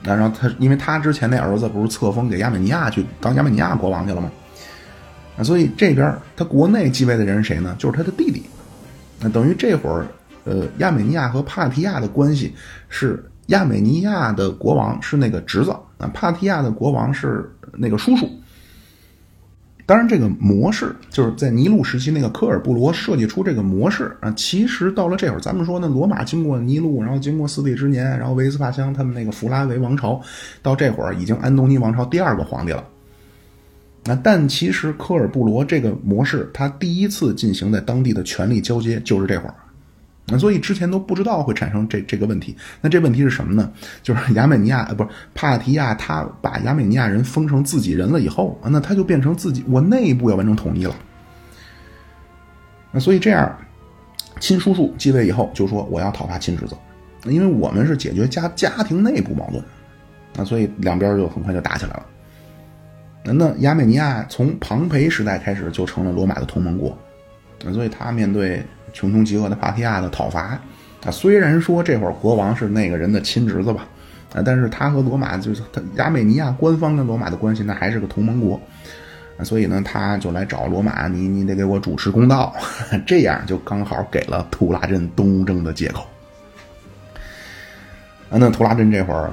[0.03, 4.29] 然后他因为他之前那儿子不是册封给亚美尼亚去当亚美尼亚国王去了吗？
[5.37, 7.73] 啊，所以这边他国内继位的人是谁呢？
[7.79, 8.43] 就是他的弟弟。
[9.21, 10.07] 那等于这会儿，
[10.43, 12.53] 呃，亚美尼亚和帕提亚的关系
[12.89, 18.29] 是亚美尼亚的国王是那个侄子，啊，帕提亚的国王是那个叔叔。
[19.87, 24.31] 当然，这个模式就是在尼禄时期那个科尔布罗设计出这个模式啊。
[24.37, 30.21] 其实到了这会儿，咱们说呢，罗马经过尼禄，然后经过四帝之年，然后维斯帕乡他们那个弗拉维王朝，
[30.61, 32.87] 到这会儿已经安东尼王朝第二个皇帝了。
[34.05, 39.55] 那但其实科尔布罗这个模式，他第一次进行在当地的权力交接就是这会儿，
[40.27, 42.55] 那所以之前都不知道会产生这这个问题。
[42.79, 43.71] 那这问题是什么呢？
[44.01, 50.95] 就是亚美尼亚呃不是帕提亚，他把亚美尼亚人封成自己人了以后，那他就变成自己我内部要完成统一了。
[52.91, 53.57] 那所以这样，
[54.39, 56.75] 亲叔叔继位以后就说我要讨伐亲侄子，
[57.25, 59.63] 因为我们是解决家家庭内部矛盾，
[60.37, 62.05] 啊，所以两边就很快就打起来了。
[63.23, 66.97] 那亚美尼亚从庞培时代开始就成了罗马的同盟国，
[67.73, 70.59] 所以他面对穷凶极恶的帕提亚的讨伐，
[71.05, 73.87] 啊，虽然说这会儿国王是那个人的亲侄子吧，
[74.33, 78.61] 啊，但是他和罗马就是他亚美尼亚官方跟罗马的关系那还是个同盟国，
[79.43, 82.55] 所以呢，他就来找罗马，你你得给我主持公道，
[83.07, 86.05] 这样就刚好给了图拉真东征的借口。
[88.29, 89.31] 啊，那图拉真这会儿，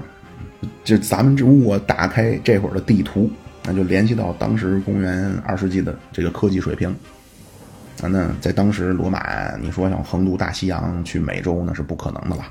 [0.85, 3.31] 就咱们如果打开这会儿的地图。
[3.71, 6.97] 那就联系到当时公元二世纪的这个科技水平，
[8.03, 12.45] 那在当时罗马，你说想横渡大西洋去美洲那是不可能的了。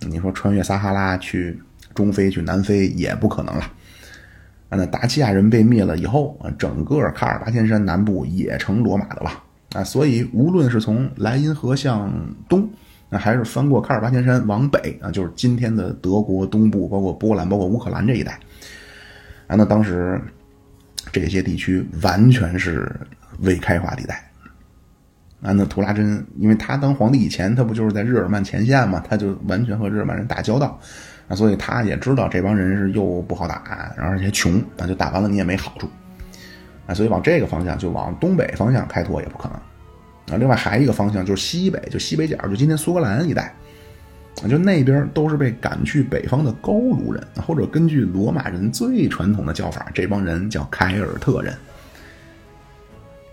[0.00, 1.60] 你说穿越撒哈拉去
[1.94, 3.62] 中非去南非也不可能了。
[4.68, 9.82] 啊，那达契亚人被灭了以后啊，整个卡尔巴天山南部也成罗马的了啊。
[9.82, 12.12] 所以无论是从莱茵河向
[12.48, 12.68] 东，
[13.08, 18.32] 那还是翻过卡尔巴天山往北啊，就是今天的德国东部，包括波兰，包括乌克兰这一带
[19.46, 20.20] 啊，那当时。
[21.12, 22.90] 这些地区完全是
[23.40, 24.31] 未开发地带。
[25.42, 30.78] 啊，那图拉真，因为他当皇帝以前，他不就是在日耳曼前线嘛，他就完全和日耳曼人打交道，
[31.28, 35.88] 啊，所以他也知道这帮人是又不好打，然后而且穷，那就打完了你也没好处，
[36.86, 39.56] 啊，所以往这个方向就往东北方向开拓也不可能。
[40.34, 43.52] 啊，另外还一个方向就是西北，就西北角，就今天苏格兰一带。
[44.42, 51.54] 啊就那边都是被赶去北方的高卢人，或者根据罗马人最传统的叫法，这帮人叫凯尔特人。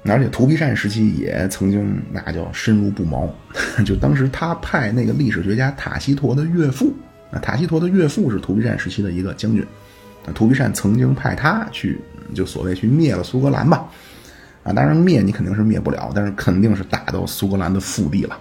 [0.05, 3.31] 而且图皮善时期也曾经那叫深入不毛，
[3.85, 6.93] 就当时他派那个历史学家塔西佗的岳父，
[7.31, 9.62] 啊，塔西佗的岳父是图皮善时期的一个将军，
[10.25, 11.99] 啊，图皮善曾经派他去，
[12.33, 13.89] 就所谓去灭了苏格兰吧，
[14.63, 18.38] 啊，当然灭你肯定是灭不了，但是肯定是打到苏格兰的腹地了。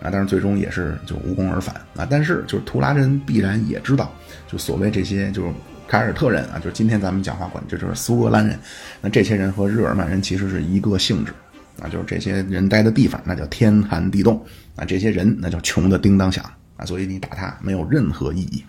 [0.00, 2.06] 啊，但是最终也是就无功而返啊！
[2.10, 4.12] 但是就是图拉真必然也知道，
[4.46, 5.48] 就所谓这些就是
[5.94, 8.58] 凯尔特人啊，就是今天咱们讲话管，这就是苏格兰人。
[9.00, 11.32] 那这些人和日耳曼人其实是一个性质
[11.80, 16.44] 啊，就是这些人待的地方那叫天寒地冻啊，这些人那叫穷的叮当响
[16.76, 18.64] 啊，所以你打他没有任何意义。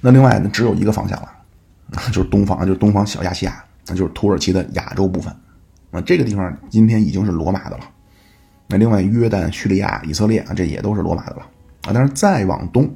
[0.00, 1.28] 那另外呢，只有一个方向了，
[2.14, 5.34] 就是东方，就是东方小亚细亚，那就是土耳其的亚洲部分
[5.90, 7.90] 啊，这个地方今天已经是罗马的了。
[8.68, 11.42] 那另外，约旦、叙利亚、以色列啊，这也都是罗马的了
[11.86, 11.90] 啊。
[11.92, 12.88] 但是再往东，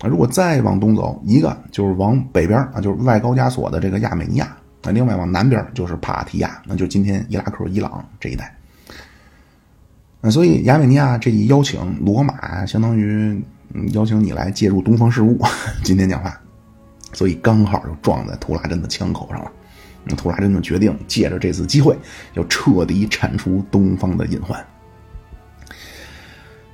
[0.00, 4.46] 啊，如果再往东走一个，就是往北边啊，就是外高加索的这个亚美尼亚；
[4.82, 8.54] 那另外往南边就是帕提亚，那就今天伊拉克、伊朗这一带。
[10.20, 13.42] 那所以亚美尼亚这一邀请，罗马相当于
[13.94, 15.40] 邀请你来介入东方事务，
[15.82, 16.38] 今天讲话，
[17.14, 19.50] 所以刚好就撞在图拉真的枪口上了。
[20.04, 21.96] 那图拉真就决定借着这次机会，
[22.34, 24.62] 要彻底铲除东方的隐患。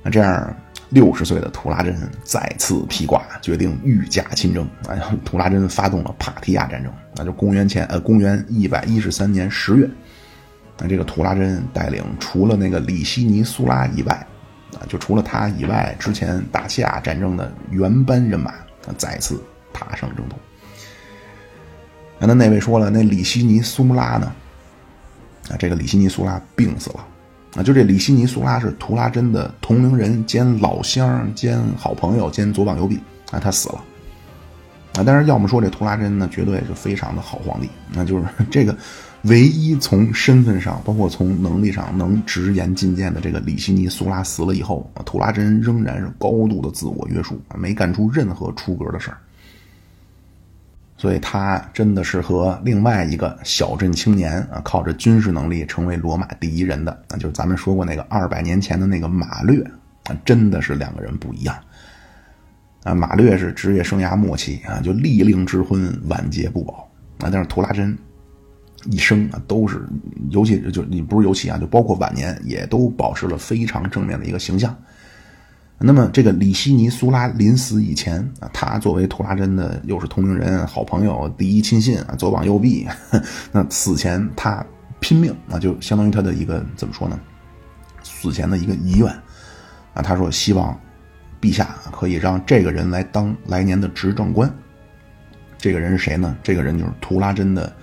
[0.03, 0.55] 那这样。
[0.93, 4.67] 六十岁的图拉真再次披挂，决定御驾亲征。
[4.87, 9.89] 哎，图拉真发动了帕提亚战争，那就公元前呃公元一百一十三年十月。
[10.77, 14.13] 那这个图拉真带领除了那个里希尼苏拉以外，
[14.75, 18.53] 啊，就除了他以外，之前大西亚战争的原班人马，
[18.97, 20.35] 再次踏上征途。
[22.19, 24.31] 那那位说了，那里希尼苏拉呢？
[25.49, 27.07] 啊，这个里希尼苏拉病死了。
[27.55, 33.75] 啊，就这里希尼苏拉是图拉真的同龄人兼老乡兼好朋友兼左膀右臂啊，他死了
[34.95, 35.03] 啊。
[35.05, 38.75] 但是要么说这图拉真呢，绝对是非常的好皇帝，那就是 这个
[39.23, 49.17] 唯一从身份上，包括从能力上能直言进谏的这个里希尼苏拉死了以后，图拉真仍然是高度的自我约束，没干出任何出格的事儿。
[51.03, 59.61] 所以他真的是和另外一个小镇青年啊，靠着军事能力成为罗马第一人的，那就是咱们说过那个二百年前的那个马略
[60.05, 61.53] 啊，真的是两个人不一样
[62.85, 62.95] 啊。
[62.95, 67.27] 马略是职业生涯末期啊，就利令之昏，晚节不保啊。
[67.29, 67.97] 但是图拉真
[68.85, 69.85] 一生啊，都是
[70.29, 74.73] 尤其就你不是尤其啊，就包括晚年也都保持了非常正面的一个形象。
[75.79, 82.87] 那么，这个里希尼苏拉临死以前啊，他作为图拉真的又是同龄人、好朋友、第一亲信啊，左膀右臂。
[83.51, 84.65] 那死前他
[85.01, 87.19] 拼命啊，就相当于他的一个怎么说呢？
[88.01, 89.09] 死前的一个遗愿
[89.93, 90.79] 啊，他说希望
[91.41, 94.49] 陛下可以让这个人来当来年的执政官。
[95.57, 96.33] 这个人是谁呢？
[96.41, 97.75] 这个人就是图拉真的，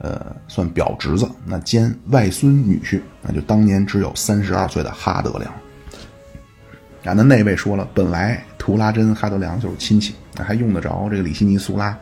[0.00, 5.52] 呃，算表侄子，那兼外孙女婿，那就当年只有三十二岁的哈德良。
[7.06, 11.96] 啊，那那位说了，本来图拉真、哈德良就是亲戚，还用得着这个里希尼苏拉，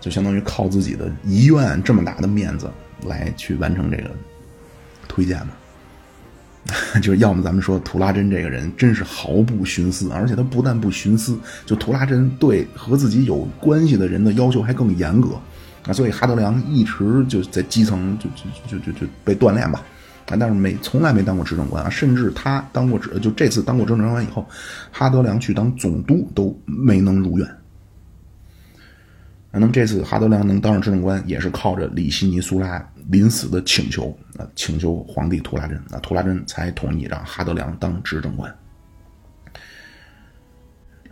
[0.00, 2.70] 就相当于靠自己的遗愿这么大的面子
[3.06, 4.10] 来去完成这个
[5.08, 5.48] 推荐吗？
[7.02, 15.38] 就是要么咱们说图拉真这个人真是毫不徇私，而且他不但不徇私，就图拉真对和自己有关系的人的要求还更严格
[15.86, 19.82] 啊，所以哈德良一直就在基层就就就就就被锻炼吧。
[20.26, 24.46] 啊，但是没从来没当过执政官啊，甚至他当过执，就这次当过执政官以后，
[24.90, 27.48] 哈德良去当总督都没能如愿。
[29.52, 38.52] 那么这次哈德良能当上执政官，也是靠着里希尼苏拉临死的请求啊，请求皇帝图拉真啊，图拉真才同意让哈德良当执政官。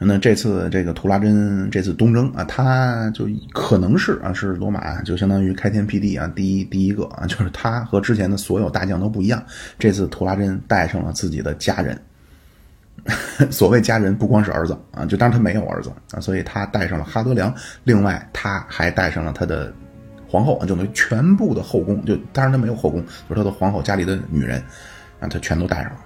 [0.05, 9.43] 那这次这个图拉真这次东征啊，他就可能是啊，是罗马就相当于开天辟地啊，第一第一个啊，就是他和之前的所有大将都不一样。
[9.79, 12.01] 这次图拉真带上了自己的家人，
[13.51, 19.73] 所谓家人不光是儿子啊，就当然他没有儿子啊，所以他带上了哈德良，另外他还带上了他的
[20.29, 24.63] 皇后，就等于全部的后宫，就当然他没有后宫，就是他的皇后家里的女人
[25.21, 25.99] 啊，他全都带上了。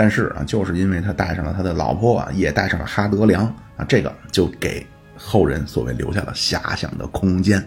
[0.00, 3.44] 但是啊，就是因为他带上了他的老婆啊，也带上了哈德良
[3.76, 7.62] 啊，这个就给后人所谓留下了遐想的空间。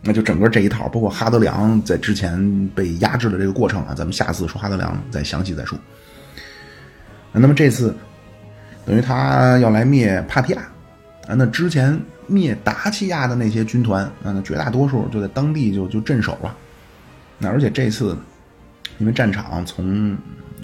[0.00, 5.76] 那就整个这一套，包括哈德良在之前被压制的这个过程啊，咱们下次说哈德良再详细再说。
[7.32, 7.92] 那么这次
[8.86, 10.60] 等于他要来灭帕提亚
[11.26, 16.56] 啊，那之前灭达契亚的那些军团啊，那绝大多数就在当地就就镇守了。
[17.38, 18.16] 那而且这次
[18.98, 20.16] 因为战场从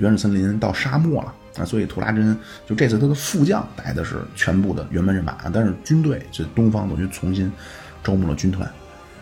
[0.03, 2.37] 原始森林到沙漠了啊，所以图拉真
[2.67, 7.51] 就这次他的副将带的是全部的原班人马，但是军队这东方等于重新
[8.03, 8.69] 招募了军团，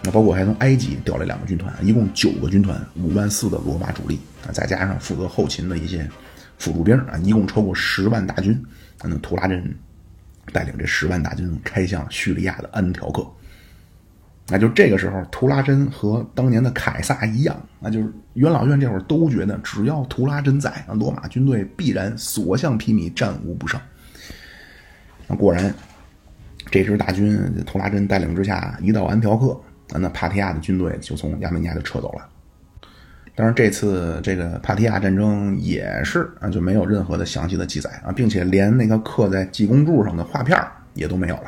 [0.02, 6.09] 那包括还从埃及调来两个军团，一共九个军团，五万四的罗马主力啊，再加上负责后勤的一些
[6.57, 8.59] 辅助兵啊，一共超过十万大军。
[9.02, 9.74] 那图拉真
[10.50, 13.26] 带领这十万大军开向叙利亚的安条克。
[14.51, 23.80] 那就这个时候，图拉真和当年的凯撒一样，那就是元老院这会儿都觉得，只要图拉真在，罗马军队必然所向披靡，战无不胜。
[25.28, 25.72] 那果然，
[26.68, 29.57] 这支大军图拉真带领之下，一到安条克，
[29.96, 32.26] 那帕提亚的军队就从亚美尼亚就撤走了。
[33.36, 40.61] 当然，这次这个帕提亚战争也是啊，就没有任何的详细的记载啊，并且连那个刻在记弓柱上的画片
[40.94, 41.44] 也都没有了。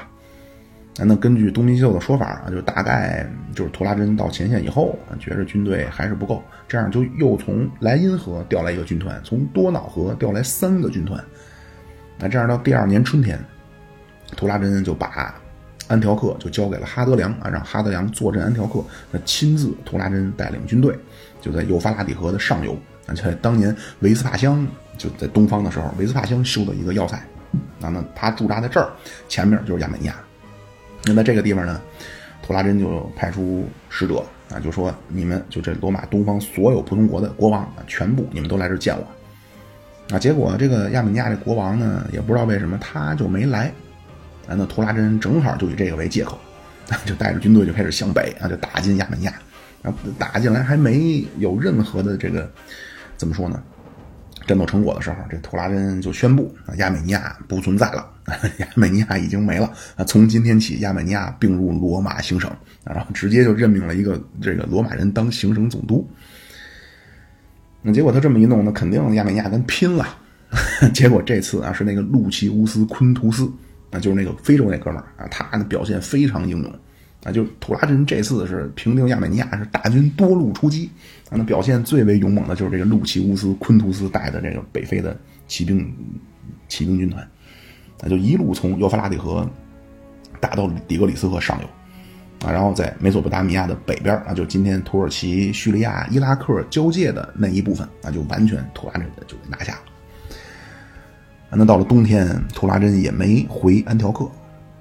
[0.98, 11.18] 那根据东拼西凑的说法啊，就大概就是图拉真到前线以后，觉着军队还是不够，这样就又从莱茵河调来一个军团，从多瑙河调来三个军团。
[12.18, 13.42] 那这样到第二年春天，
[14.36, 15.34] 图拉真就把
[15.88, 20.94] 安条克就交给了哈德良啊，让哈德良坐镇安条克，那亲自图拉真带领军队
[21.40, 22.76] 就在幼发拉底河的上游，
[23.06, 24.64] 而且当年维斯帕乡
[24.98, 27.16] 就在东方的时候，维斯帕乡修的一个要塞，
[27.80, 28.90] 啊，那他驻扎在这儿，
[29.26, 30.14] 前面就是亚美尼亚。
[31.04, 31.80] 那在这个地方呢，
[32.42, 40.14] 图拉真就派出使者啊，就说你们就这罗马东方所有不同国的国王啊，全部你们都来这见我。
[40.14, 43.72] 啊，结果这个亚美尼亚这国王呢，也不知道为什么他就没来。
[44.48, 46.38] 啊，那图拉真正好就以这个为借口，
[47.06, 49.32] 就带着军队就开始向北啊，就打进亚美尼亚。
[49.82, 52.48] 啊，打进来还没有任何的这个
[53.16, 53.60] 怎么说呢？
[54.46, 58.08] 战斗成果的时候，这图拉真就宣布啊，亚美尼亚不存在了，
[58.58, 60.04] 亚美尼亚已经没了啊！
[60.04, 62.50] 从今天起，亚美尼亚并入罗马行省
[62.84, 66.08] 啊，然后直接就任命了一个这个罗马人当行省总督。
[67.82, 70.18] 那结果他这么一弄，那肯定亚美尼亚跟拼了。
[70.92, 73.50] 结果这次啊，是那个路奇乌斯·昆图斯
[73.90, 76.80] 啊，就是那个非洲那哥们儿啊，他的表现非常英勇。
[77.24, 80.90] 啊，就图拉真这次是平定亚美尼亚，是大军多路出击，
[81.30, 85.16] 啊，那表现最为勇猛的就是这个路奇乌斯·昆图斯带的这个北非的
[85.46, 85.94] 骑兵
[86.68, 87.22] 骑兵军团，
[88.02, 89.48] 啊，就一路从幼发拉底河
[90.40, 99.82] 打到底格里斯河上游，啊，然后在美索不达米亚的北边，啊，就今天土耳其、叙利亚、伊拉克交界的那一部分，啊，就完全图拉真就给拿下了。
[101.54, 104.28] 那到了冬天，图拉真也没回安条克。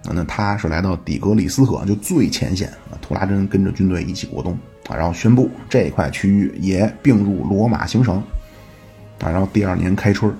[0.05, 4.57] 啊，那他是来到底格里斯河就最前线啊，图拉真跟着军队一起过冬
[4.89, 8.15] 啊，然后宣布这块区域也并入罗马行省
[9.19, 10.33] 啊，然后第二年开春，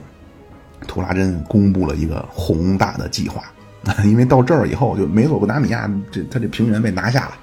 [0.87, 3.43] 图拉真公布了一个宏大的计划
[3.85, 7.33] 啊， 因为到这儿以后就美索不达米亚这他这平原被拿下了，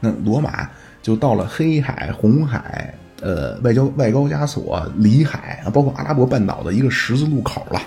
[0.00, 0.68] 那罗马
[1.00, 7.80] 就到了黑海、红海、呃外交外高加索、里海啊，包括阿拉伯半岛的一个十字路口了。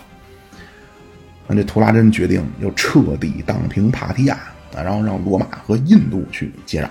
[1.54, 4.34] 那这图拉真决定要彻底荡平帕提亚
[4.76, 6.88] 啊，然后让罗马和印度去接壤。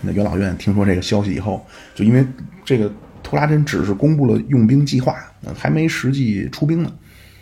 [0.00, 1.66] 那元老院听说这个消息以后，
[1.96, 2.24] 就因为
[2.64, 2.90] 这个
[3.24, 5.16] 图拉真只是公布了用兵计划，
[5.56, 6.92] 还没实际出兵呢。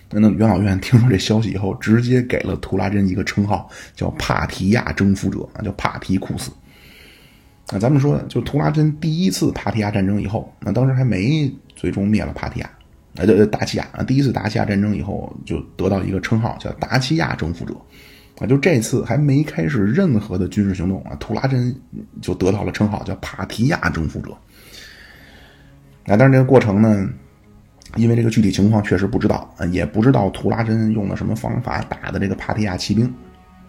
[0.08, 6.50] 那元老院听说这消息以后，直接给了图拉真一个称号，叫帕提亚征服者啊，叫帕提库斯。
[7.70, 12.70] 那咱们说，就图拉真第一次帕提亚战争以后，那当时还没最终灭了帕提亚。
[13.16, 17.74] 啊，就达契亚啊，第一次达契亚战争以后，就得到一个称号，叫达契亚征服者。
[18.38, 21.74] 啊，就这次还没开始任何的军事行动啊，图拉真
[22.22, 24.32] 就得到了称号，叫帕提亚征服者。
[26.06, 27.06] 啊，但是这个过程呢，
[27.96, 33.04] 因为这个具体情况确实不知道啊，也不知道图拉真用了什么方法打的这个帕提亚骑兵。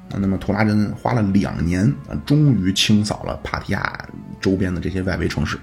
[0.10, 4.08] 啊，那么图拉真花了两年啊，终于清扫了帕提亚
[4.40, 5.58] 周边的这些外围城市。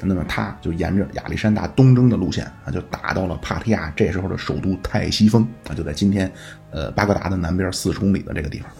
[0.00, 6.30] 那么他就沿着亚历山大东征的路线啊，就打到了帕提亚这时候的首都泰西峰啊，就在今天，
[6.70, 8.70] 呃，巴格达的南边四十公里的这个地方。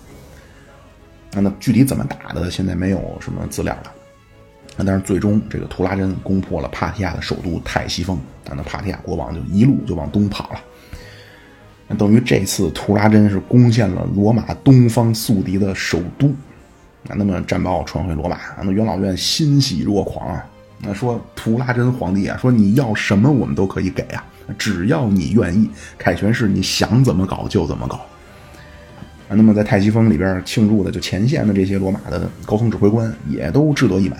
[1.35, 3.93] 啊，那具体怎么打的，现在没有什么资料了。
[4.77, 8.17] 啊，但是最终这个图拉真攻破了帕提亚的首都泰西峰
[8.49, 10.61] 啊，那帕提亚国王就一路就往东跑了。
[11.89, 16.29] 那等于这次图拉真是攻陷了罗马东方宿敌的首都。
[17.09, 20.47] 啊，那么战报传回罗马，那元老院欣喜若狂啊。
[20.81, 24.25] 那说图拉真皇帝啊，说你要什么我们都可以给啊，
[24.57, 25.69] 只要你愿意，
[25.99, 27.97] 凯旋式你想怎么搞就怎么搞。
[29.29, 34.19] 啊，那么在泰西峰里边庆祝的，就前线的这些罗马的高层指挥官也都志得意满。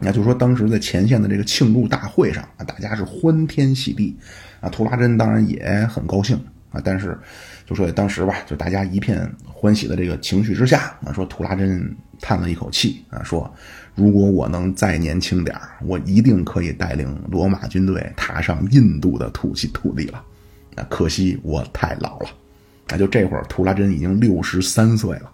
[0.00, 4.16] 那就说当时在前线的这个庆祝大会上啊，大家是欢天喜地
[4.60, 6.36] 啊，图拉真当然也很高兴
[6.72, 7.16] 啊，但是
[7.64, 13.48] 就说当时吧，就大家一片欢喜的这个情绪之下啊，说图拉真叹了一口气啊，说。
[13.94, 20.22] 如果我能再年轻点我一定可以带领罗马军队踏上印度的土气土地了。
[20.74, 22.28] 那可惜我太老了。
[22.88, 25.30] 那就这会儿，图拉真已经六十三岁了。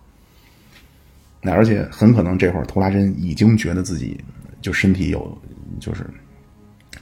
[1.42, 4.22] 那而且很可能这会儿，图拉真已经觉得自己
[4.60, 5.36] 就身体有
[5.80, 6.04] 就是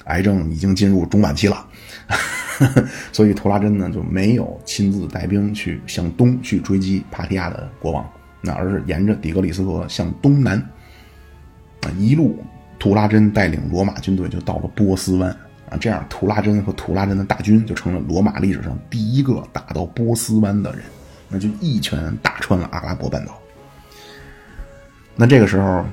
[0.04, 1.66] 癌症已经进入中晚期了。
[3.12, 8.08] 所以图拉真呢就没有亲自带兵去向东去追击帕提亚的国王，
[8.40, 10.64] 那而是沿着底格里斯河向东南。
[11.82, 12.42] 啊，一路
[12.78, 15.30] 图拉真带领罗马军队就到了波斯湾
[15.70, 20.82] 啊，这样图拉真和图拉真的大军就成了罗马历史上第一个打到波斯湾的人，
[21.28, 23.38] 那就一拳打穿了阿拉伯半岛。
[25.14, 25.84] 那这个时候，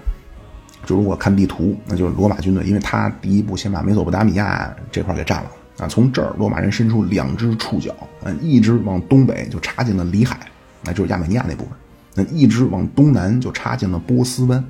[0.86, 10.39] 就如果看地图，那就是罗马军队，因为他第一步先把美索不达米亚这块给占了啊，从这儿罗马人伸出两只触角，嗯，一只往东北就插进了里海，
[10.83, 11.73] 那就是亚美尼亚那部分，
[12.13, 14.63] 那一只往东南就插进了波斯湾。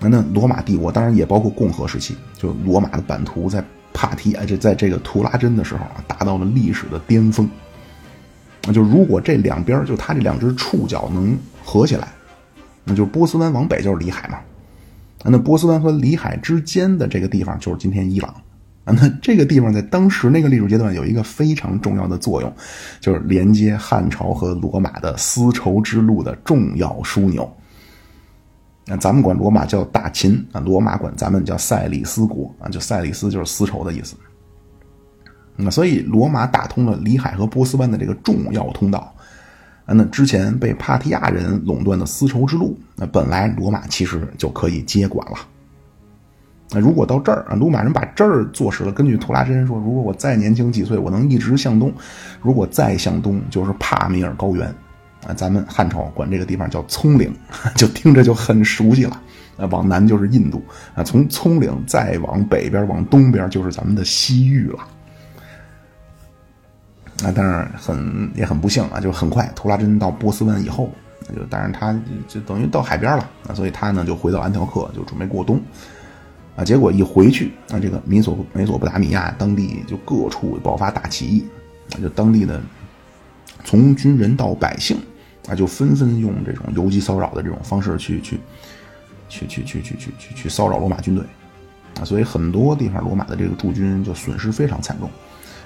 [0.00, 7.48] 那那罗马帝国当然也包括共和时期，就罗马的版图在帕提，啊，这在这个图拉真的时候啊，达到了历史的巅峰。
[8.64, 12.08] 那就如果这两边就他这两只触角能合起来，
[12.84, 14.38] 那就波斯湾往北就是里海嘛。
[15.24, 18.32] 那波斯湾和里海之间的这个地方就是今天伊朗。
[18.84, 22.50] 那这个地方在当时那个历史阶段有一个非常重要的作用，
[23.00, 27.50] 就是连接汉朝和罗马的丝绸之路的重要枢纽。
[28.90, 34.16] 那咱们管罗马叫大秦啊，罗马管咱们叫塞里斯国啊，就塞里斯就是丝绸的意思。
[35.56, 39.14] 那所以罗马打通了里海和波斯湾的这个重要通道
[39.84, 45.36] 啊，那之前被帕提亚人垄断的丝绸之路，那本来罗马其实就可以接管了。
[46.70, 51.92] 那如果到这儿啊，罗马人把这儿坐实了，根据图拉真说，如果我再年轻几岁，我能一直向东，
[52.40, 54.74] 如果再向东就是帕米尔高原。
[55.26, 57.34] 啊，咱们汉朝管这个地方叫葱岭，
[57.74, 59.20] 就听着就很熟悉了。
[59.56, 60.62] 啊，往南就是印度，
[60.94, 64.78] 啊，从葱岭再往北边往东边就是咱们的西域了。
[67.24, 70.92] 啊，但是很也很不幸啊，就很快，图拉真到波斯湾以后，
[71.34, 71.92] 就当然他
[72.28, 75.60] 就等于到海边了，啊，所以他呢就回到安条克，就准备过冬。
[76.54, 81.44] 啊，结果一回去，啊，这个米索美索不达米亚当地就各处爆发大起义，
[82.00, 82.62] 就当地的。
[83.68, 84.96] 从军人到百姓，
[85.46, 88.40] 啊，就纷纷用这种游击骚扰的这种方式去去
[89.28, 91.22] 去去去去去去去骚扰罗马军队，
[92.00, 95.10] 啊，所以很多地方罗马的这个驻军就损失非常惨重。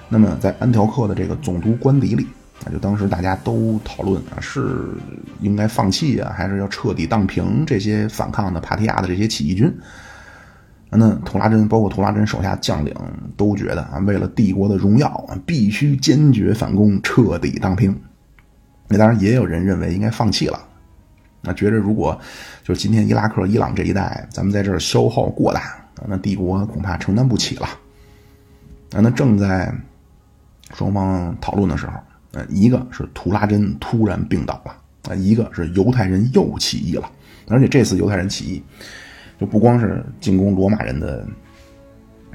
[0.09, 2.27] 那么在安条克的这个总督官邸里，
[2.65, 4.89] 啊，就当时大家都讨论啊，是
[5.39, 9.73] 应该放弃啊，还是要彻底荡平这些反抗的帕提亚的这些起义军？
[10.95, 12.93] 那图拉真包括图拉真手下将领
[13.35, 17.97] 都觉得啊，为了帝国的荣耀啊，必须坚决反攻，彻底荡平。
[18.87, 20.59] 那当然也有人认为应该放弃了，
[21.41, 22.19] 那觉着如果
[22.63, 25.75] 就是今天伊拉克、伊朗这一带，咱们在这儿消耗过大，
[26.07, 27.67] 那帝国恐怕承担不起了。
[28.91, 29.73] 那正在
[30.75, 31.93] 双方讨论的时候，
[32.33, 34.75] 呃，一个是图拉真突然病倒了，
[35.11, 37.09] 啊，一个是犹太人又起义了，
[37.47, 38.63] 而且这次犹太人起义。
[39.43, 41.27] 就不光是进攻罗马人的，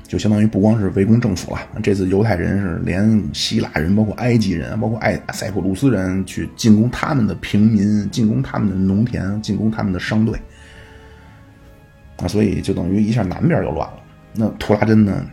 [0.07, 1.61] 就相当于不光是围攻政府了。
[1.83, 10.39] 这次犹太人是连希腊人、包括埃及人、包括埃塞浦路斯人去进攻他们的平民，进攻他们的农田，进攻他们的商队。
[12.19, 14.03] 啊，所以就等于一下南边就乱了。
[14.35, 15.25] 那图拉真呢，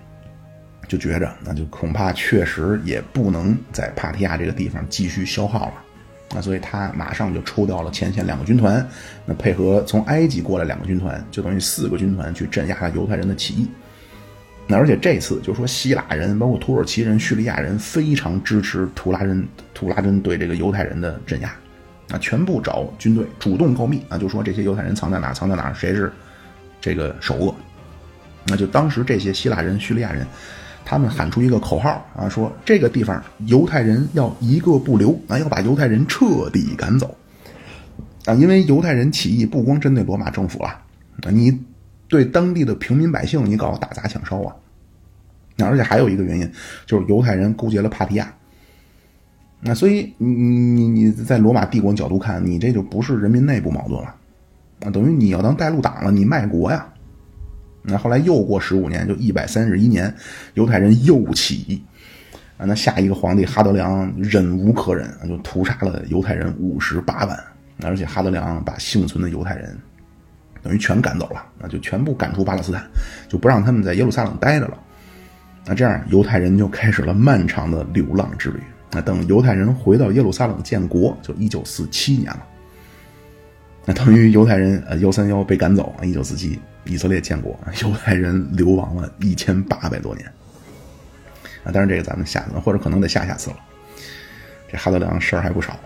[0.88, 5.74] 就觉着那就恐怕确实也不能在帕提亚这个地方继续消耗了。
[6.32, 8.86] 那所以他马上就抽调了前线两个军团，
[9.26, 13.68] 那配合从埃及过来两个军团，就等于四个军团去镇压犹太人的起义。
[14.68, 21.56] 那而且这次就说希腊人、包括土耳其人、叙利亚人非常支持图拉真，图拉真对这个犹太人的镇压，
[22.10, 26.12] 啊，全部找军队主动告密啊，就说这些犹太人藏在哪，藏在哪，谁是
[26.82, 27.56] 这个首恶。
[28.48, 30.26] 那就当时这些希腊人、叙利亚人。
[30.86, 37.18] 他们喊出一个口号啊，说这个地方犹太人要一个不留啊，要把犹太人彻底赶走
[38.26, 38.36] 啊！
[38.36, 40.80] 因为犹太人起义不光针对罗马政府啊，
[41.32, 41.60] 你
[42.08, 44.56] 对当地的平民百姓你搞打砸抢烧啊，
[45.56, 46.52] 那而且还有一个原因
[46.86, 48.32] 就是犹太人勾结了帕提亚，
[49.62, 54.16] 那所以你你你在罗马帝国角度看，你这就不是人民内部矛盾了
[54.86, 56.88] 啊，等于你要当带路党了，你卖国呀。
[57.88, 60.14] 那后来又过十五年，就一百三十一年，
[60.56, 61.84] 犹太人又起义，
[62.58, 67.40] 啊，那下一个皇帝哈德良忍无可忍，就屠杀了犹太人五十八万，
[67.84, 69.78] 而且哈德良把幸存的犹太人
[70.64, 72.84] 等于全赶走了，那就全部赶出巴勒斯坦，
[73.30, 74.78] 就不让他们在耶路撒冷待着了。
[75.66, 78.60] 那这样犹太人就开始了漫长的流浪之旅。
[78.92, 82.48] 那等犹太人回到耶路撒冷建国，就一九四七年了。
[83.86, 86.60] 那等于犹太人呃幺三幺被赶走，一九四七。
[86.88, 90.32] 以色列建国， 犹太人流亡了一千八百多年
[91.64, 91.74] 啊！
[91.74, 93.58] 当然，这个咱们下次或者可能得下下次了。
[94.72, 95.80] 这哈德良事儿还不少。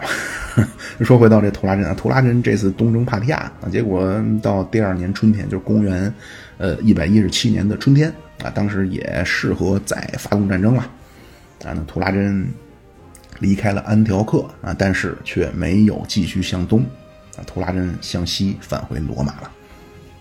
[1.00, 6.14] 说回到这图拉真啊，图拉真这次东征帕提亚啊，结果到第二年春天，就是公元
[6.58, 10.82] 呃一百一十七年的春天啊，当时也适合再发动战争了
[11.64, 11.72] 啊。
[11.74, 12.46] 那图拉真
[13.40, 16.86] 离开了安条克啊，但是却没有继续向东，
[17.46, 19.52] 图拉真向西返回罗马了。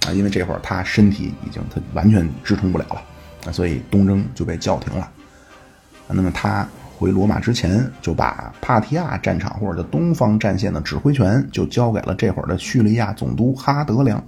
[0.07, 3.03] 啊，因为这会儿他身体已经他完全支撑不了了，
[3.47, 5.11] 啊，所以东征就被叫停了。
[6.07, 6.67] 那么他
[6.97, 14.19] 回罗马之前，就把帕提亚战场或者叫东方战线的指挥权就交给了这会儿的叙利亚总督哈德良。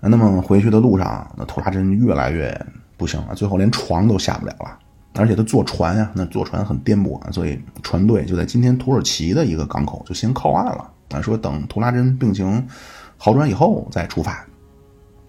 [0.00, 2.66] 啊，那么回去的路上，那图拉真越来越
[2.96, 4.78] 不行了，最后连床都下不了了，
[5.14, 10.90] 而且他坐船呀，那坐船很颠簸啊，所以船队就在今天土耳其的一个港口就先靠岸了。
[11.10, 12.66] 啊，说等图拉真病情。
[13.22, 14.42] 好转以后再出发，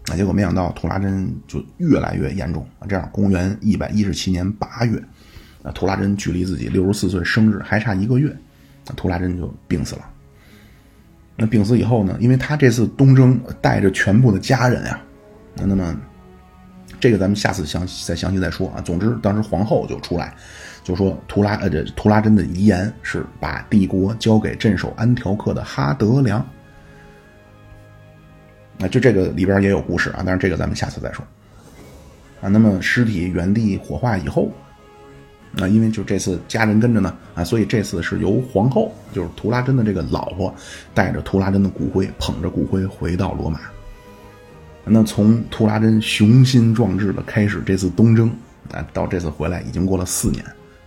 [0.07, 2.87] 那结果没想到图拉真就越来越严重啊。
[2.87, 4.97] 这样，公元一百一十七年八月，
[5.61, 8.33] 那图拉真距离自己六十四岁生日还差一个月，
[8.87, 10.09] 那图拉真就病死了。
[11.35, 12.15] 那病死以后呢？
[12.21, 15.01] 因为他这次东征带着全部的家人呀，
[15.55, 15.93] 那那么
[16.97, 18.79] 这个咱们下次详再详细再说啊。
[18.79, 20.33] 总之，当时皇后就出来
[20.83, 26.45] 就说，图拉呃这图拉真的遗言是把帝国交给镇守安条克的哈德良。
[28.77, 31.23] 那就这个里边也有故事啊，但是这个咱们下次再说
[32.41, 32.49] 啊。
[32.49, 34.51] 那么尸体原地火化以后。
[35.53, 40.55] 那因为就这次家人跟着呢，啊，所以这次是由皇后，就是图拉真的这个老婆，
[40.93, 43.59] 带着图拉真的骨灰，捧着骨灰回到罗马。
[44.85, 48.29] 那从图拉真雄心壮志的开始这次东征，
[48.71, 50.41] 啊，到这次回来已经过了四年。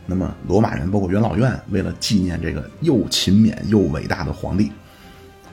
[0.06, 4.70] 那么罗马人包括元老院，为了纪念这个又勤勉又伟大的皇帝，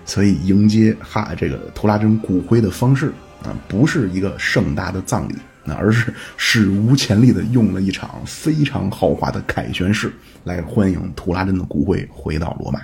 [0.06, 5.36] 所以迎接哈这个图拉真骨灰的方式啊，不是一个盛大的葬礼。
[5.64, 10.12] 那而是史无前例的用了一场非常豪华的凯旋式
[10.44, 12.82] 来欢迎图拉真的骨灰回到罗马，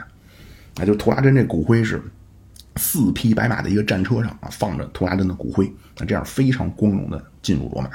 [0.75, 1.99] 那就图拉真这骨灰是
[2.75, 7.89] 四匹白马的一个战车上啊放着图拉真的骨灰，那这样非常光荣的进入罗马，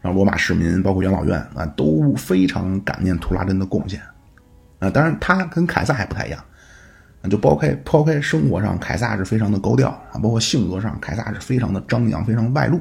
[0.00, 4.00] 让罗马市民包括元老院啊都非常感念图拉真的贡献
[4.78, 6.40] 啊，当然他跟凯撒还不太一样，
[7.28, 12.80] 就抛开抛开生活上凯撒是非常的高调啊，包括性格上凯撒是非常的张扬，非常外露。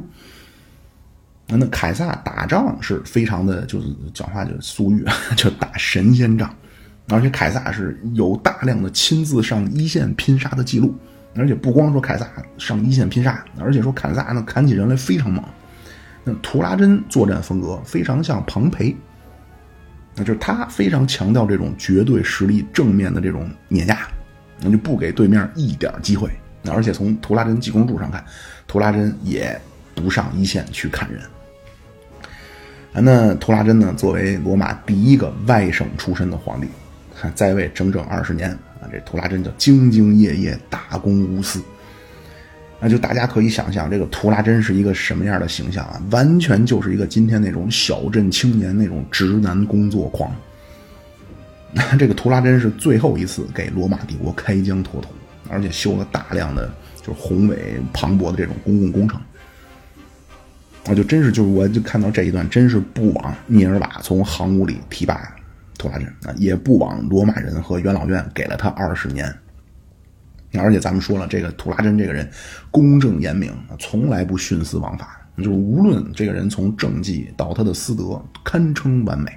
[1.50, 5.06] 那凯撒打仗是非常的，就是讲话就俗语，
[5.36, 6.54] 就打神仙仗，
[7.08, 10.94] 而且凯撒是有大量的亲自上一线拼杀的记录，
[11.36, 15.44] 而且不光说凯撒上一线拼杀，而且说凯撒呢砍起人来非常猛。
[16.30, 18.94] 那图拉真作战风格非常像庞培，
[20.14, 24.06] 那就是他非常强调这种绝对实力正面的这种碾压，
[24.60, 26.30] 那就不给对面一点机会。
[26.62, 28.22] 那而且从图拉真济公柱上看，
[28.68, 29.58] 图拉真也
[29.96, 31.22] 不上一线去砍人。
[32.92, 33.94] 那图拉真呢？
[33.96, 36.68] 作为罗马第一个外省出身的皇帝，
[37.36, 38.50] 在位整整二十年
[38.82, 38.90] 啊！
[38.92, 41.62] 这图拉真叫兢兢业业、大公无私。
[42.80, 46.02] 那就大家可以想象，这个图拉真是一个什么样的形象啊？
[46.12, 50.32] 完全就是一个今天那种小镇青年那种直男工作狂。
[51.74, 55.10] 那这个图拉真是最后一次给罗马帝国开疆拓土，
[55.50, 56.70] 而且修了大量的
[57.02, 59.20] 就是宏伟磅礴的这种公共工程。
[60.90, 65.36] 我就真是，就是我就看到这一段，真是不枉聂尔瓦从行伍里提拔
[65.78, 69.34] 图拉真啊，也不枉罗马人和元老院给了他二十年。
[70.54, 72.30] 而且咱们说了，这个图拉真这个人
[72.72, 79.32] 公正严明，从来不徇私枉法，就是无论这个人从政绩到他的私德，堪称完美。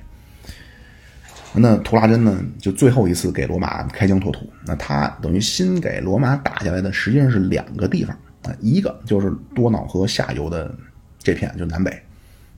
[1.55, 10.75] 那图拉真呢，就最后一次给罗马开疆拓土，那他等于新给罗马打下来的，实际上是两个地方啊，一个就是多瑙河下游的。
[11.23, 12.03] 这片就南北，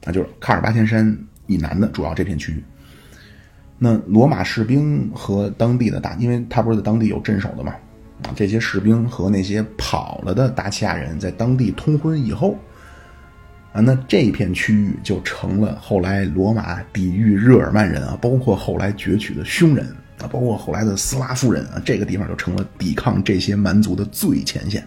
[0.04, 2.62] 那就是喀尔巴阡山以南的主要这片区域。
[3.76, 7.74] 那罗马士兵和当地的大，因为他不是在当地有镇守的嘛，
[8.34, 12.56] 这些士兵和那些跑了的达契亚人在当地通婚以后，
[13.72, 19.86] 啊，那这片区域就成了后来罗马抵御日耳曼人啊，包括后来攫取的匈人
[20.18, 24.86] 啊，包括后来的斯拉夫人啊，这个地方就成了抵抗这些蛮族的最前线。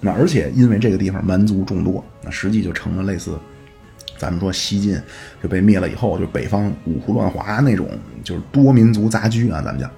[0.00, 3.38] 那而且因为这个地方蛮族众多，那实际就成了类似，
[4.18, 5.00] 咱们说西晋
[5.42, 7.88] 就被灭了以后，就北方五胡乱华那种，
[8.24, 9.90] 就是多民族杂居啊，咱们讲。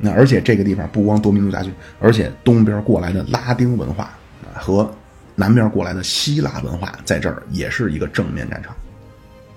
[0.00, 1.70] 那而且这个地方不光多民族杂居，
[2.00, 4.10] 而且东边过来的拉丁文化
[4.54, 4.90] 和
[5.36, 8.74] 南边过来的希腊文化在这儿也是一个正面战场。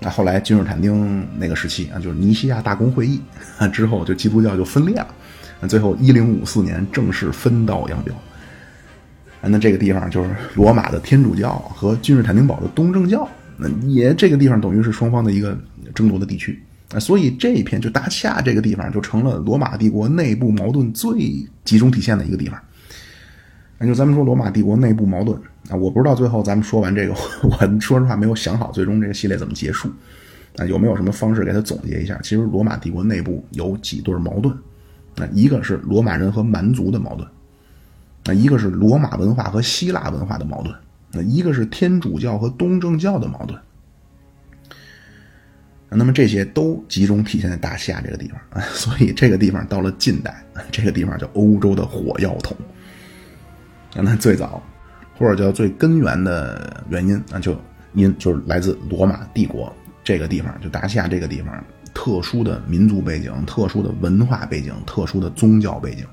[0.00, 3.20] 那后来君士坦丁那个时期啊，就是尼西亚大公会议
[3.72, 5.08] 之后，就基督教就分裂了。
[5.60, 8.12] 那最后一零五四年正式分道扬镳。
[9.46, 15.56] 那这个地方就是罗马的天主教和君士坦丁堡的东正教，那也这个地方等于是双方的一个
[15.94, 16.62] 争夺的地区
[16.94, 22.58] 啊，所以这一片就大恰这个地方就成了罗马帝国内部矛盾最集中体现的一个地方。
[23.78, 25.36] 那就咱们说罗马帝国内部矛盾
[25.68, 29.90] 啊，我不知道最后咱们说完这个， 我说实话没有想好最终这个系列怎么结束
[30.56, 32.16] 啊，有没有什么方式给他总结一下？
[32.22, 34.56] 其实罗马帝国内部有几对矛盾，
[35.16, 37.28] 啊一个是罗马人和蛮族的矛盾。
[38.26, 40.72] 那一个是罗马文化和希腊文化的矛盾，
[41.12, 43.60] 那一个是天主教和东正教的矛盾。
[45.96, 52.56] 那么这些都集中体现在大西亚这个地方啊， 所以这个地方到了近代，这个地方叫欧洲的火药桶。
[53.96, 54.62] 那最早
[55.16, 57.56] 或者叫最根源的原因，那就
[57.92, 59.72] 因就是来自罗马帝国
[60.02, 61.64] 这个地方，就大西亚这个地方
[61.94, 66.04] 特殊的民族背景、特殊的文化背景、特殊的宗教背景。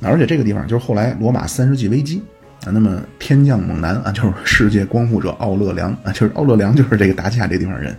[0.00, 2.22] 而且这个地方就是后来罗马三世纪危机
[2.64, 7.96] 啊，那么天降猛男啊，就是世界光复者奥勒良啊，就是奥勒良就是这个达契亚这地方人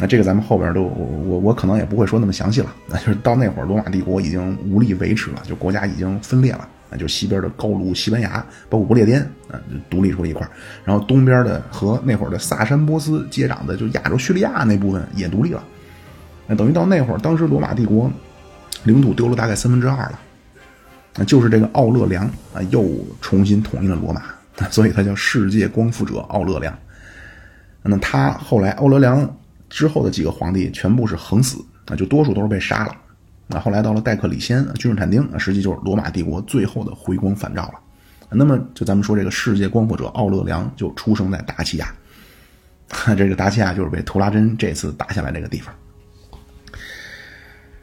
[0.00, 2.72] 那这个咱们后边都我我可能也不会说那么详细了。
[2.86, 6.68] 那就是到那会儿，罗马帝国已经无力维持了，就国家已经分裂了。
[6.90, 9.20] 那就西边的高卢、西班牙，包括不列颠
[9.50, 9.58] 啊，
[9.90, 10.48] 独立出了一块
[10.84, 15.62] 然后东边的和那会儿的萨珊波斯接壤的，就亚洲叙利亚那部分也独立了。
[16.46, 18.10] 那等于到那会儿，当时罗马帝国
[18.84, 20.20] 领土丢了大概三分之二了。
[21.18, 22.88] 那就是这个奥勒良啊，又
[23.20, 24.22] 重新统一了罗马，
[24.70, 26.72] 所以他叫世界光复者奥勒良。
[27.82, 29.36] 那他后来奥勒良
[29.68, 32.94] 之后的几个皇帝全部是横死啊，就多数都是被杀了。
[33.46, 37.74] 那后来到了戴克里先、君士坦丁，实际就是罗马帝国最后的回光返照了。
[38.30, 41.92] 那么就咱们说这个世界光复者奥勒良就出生在达契亚，
[43.16, 45.74] 这个达契亚就是被图拉真这次打下来这个地方。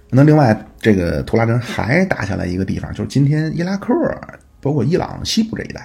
[0.09, 3.93] 那另外，这个图拉真还打下来一个地方，就是今天伊拉克，
[4.61, 5.81] 包括伊朗西部这一带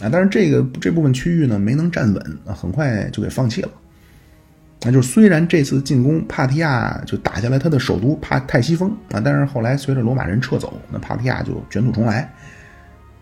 [0.00, 0.08] 啊。
[0.10, 3.68] 但是这个这部分区域呢，没能站稳，很快就给放弃了。
[4.84, 12.32] 那就是虽然这次进攻帕提亚就打下来他的首都帕泰西风啊，但是后来随着罗马人撤走，那帕提亚就卷土重来。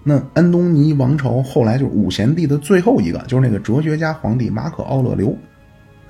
[0.03, 5.37] 那安东尼王朝后来就是五贤帝的最后一个，就是那个哲学家皇帝马可奥勒留，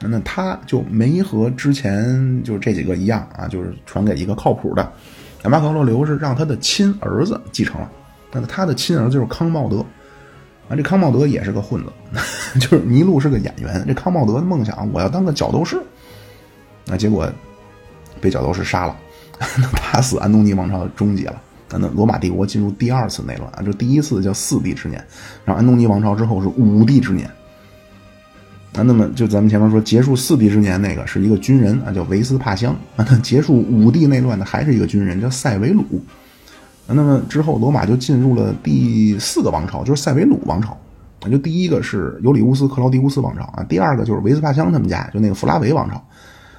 [0.02, 4.92] 那他就没和之前就是这几个一样啊，就是传给一个靠谱的。
[5.44, 7.90] 马可奥罗留是让他的亲儿子继承了，
[8.32, 9.84] 那他的亲儿子就是康茂德。
[10.68, 11.90] 啊，这康茂德也是个混子，
[12.60, 13.84] 就是尼禄是个演员。
[13.86, 15.82] 这康茂德梦想，我要当个角斗士。
[16.86, 17.30] 那结果
[18.20, 18.96] 被角斗士杀了，
[19.74, 21.40] 打死安东尼王朝终结了。
[21.72, 25.04] 那罗马帝国进入第二次内乱啊，就第一次叫四帝之年，
[25.44, 27.30] 然后安东尼王朝之后是五帝之年。
[28.74, 33.04] 啊，那么就咱们前面说结束四帝之年那个是一个军人啊，叫维斯帕乡啊。
[33.22, 35.84] 结束五帝内乱的还是一个军人，叫塞维鲁。
[36.86, 40.76] 那么之后，罗马就进入了第四个王朝，就是塞维鲁王朝。
[41.30, 46.02] 就第一个是尤里乌斯·克劳狄乌斯王朝啊，第二个就是维斯帕乡他们家，就那个弗拉维王朝。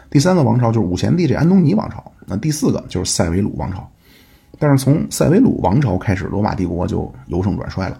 [0.09, 2.11] 第三个王朝就是五贤帝这安东尼王朝。
[2.27, 3.89] 那第四个就是塞维鲁王朝。
[4.59, 7.97] 但是从塞维鲁王朝开始，罗马帝国就由盛转衰了。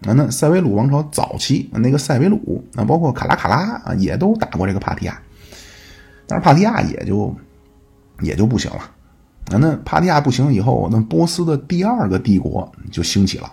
[0.00, 5.20] 那那塞维鲁王朝早期那个塞维鲁，那包括卡拉卡拉啊，也都打过这个帕提亚，
[6.26, 7.34] 但是帕提亚也就
[8.20, 8.78] 也就不行了。
[9.50, 13.52] 啊，那帕提亚不行以后，那波斯的第二个帝国就兴起了。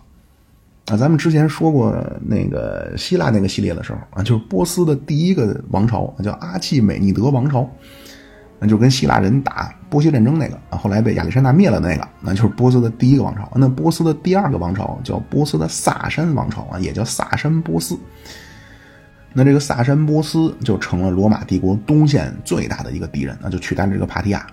[0.88, 7.68] 啊，咱们之前说过那个希腊那个系列的时候啊，就是波斯的第一个王朝叫阿契美尼德王朝，
[8.60, 13.52] 那就跟希腊人打波西战争那个啊，后来被亚历山大灭了那个，那就是波斯的第一个王朝。
[13.56, 17.98] 那波斯的第二个王朝叫波斯的萨珊王朝啊，也叫萨珊波斯。
[19.34, 24.48] 那这个萨珊波斯就成了罗马帝国东线最大的一个敌人，那就取代了这个帕提亚。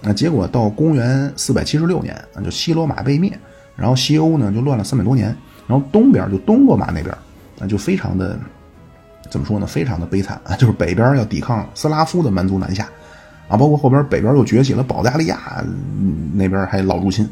[0.00, 3.36] 那结果到公元四百七十六年，那就西罗马被灭，
[3.74, 5.34] 然后西欧呢就乱了三百多年，
[5.66, 7.12] 然后东边就东罗马那边，
[7.58, 8.38] 那就非常的
[9.30, 9.66] 怎么说呢？
[9.66, 10.54] 非常的悲惨啊！
[10.54, 12.88] 就是北边要抵抗斯拉夫的蛮族南下，
[13.54, 15.64] 啊，包括后边北边又崛起了保加利亚
[16.34, 17.28] 那边还老入侵，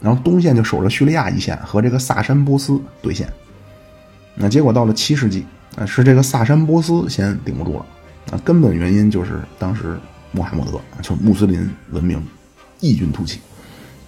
[0.00, 3.28] 然后东线就守着叙利亚一线和这个萨珊波斯对线。
[4.34, 5.44] 那结果到了七世纪，
[5.76, 7.86] 啊，是这个萨珊波斯先顶不住了，
[8.32, 9.98] 啊，根本原因就是当时。
[10.36, 12.20] 穆罕默德就穆斯林文明
[12.80, 13.38] 异军突起，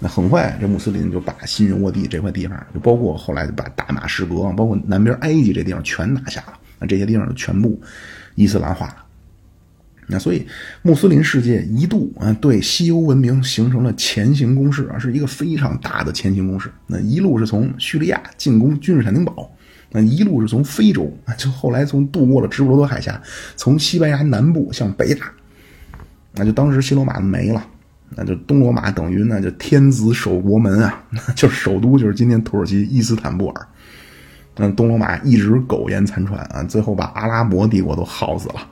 [0.01, 6.55] 那很快这穆斯林就把新人沃地这块地方，就包括后来把大马士革，包括南边埃及这地方全拿下了。
[6.81, 7.81] 那这些地方全部
[8.35, 9.06] 伊斯兰化了。
[10.09, 10.47] 那所以
[10.83, 16.71] 穆斯林世界一度啊对西欧文明形成了前行攻势啊，是一个非常大的前行攻势。
[16.87, 19.51] 那一路是从叙利亚进攻君士坦丁堡，
[19.91, 23.21] 那一路是从非洲啊，就后来从渡过了直布罗陀海峡，
[23.57, 25.31] 从西班牙南部向北打。
[26.35, 27.67] 那就当时西罗马没了，
[28.11, 31.03] 那就东罗马等于那就天子守国门啊，
[31.35, 33.67] 就是首都就是今天土耳其伊斯坦布尔。
[34.59, 38.69] 那东罗马一直苟延残喘啊，最后把阿拉伯帝国都耗死了。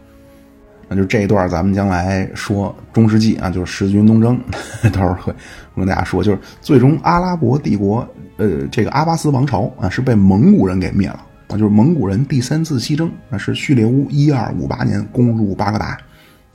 [0.95, 4.41] 就这一段咱们将来说中世纪啊，就是十字军东征，
[4.93, 5.35] 到时候会
[5.77, 15.99] 跟大家说，就是最终阿拉伯帝国呃这个阿巴斯王朝啊是被蒙古人给灭了啊，就是蒙古人第三次西征啊是叙列乌一二五八年攻入巴格达。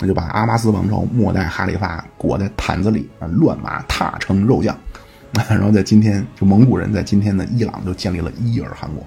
[0.02, 4.74] 那就把阿巴斯王朝末代哈里发裹在毯子里啊，乱马踏成肉酱，
[5.50, 9.06] 然后在今天就蒙古人在今天的伊朗就建立了伊尔汗国，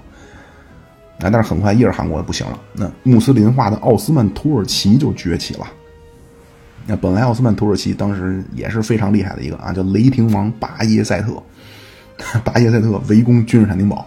[1.18, 5.66] 啊，但是很快伊尔汗国不行了，那穆斯林化的奥斯曼土耳其就崛起了。
[6.86, 11.42] 那本来奥斯曼土耳其当时也是非常厉害的一个啊，叫雷霆王巴耶塞特，
[12.44, 14.06] 巴耶塞特围攻君士坦丁堡，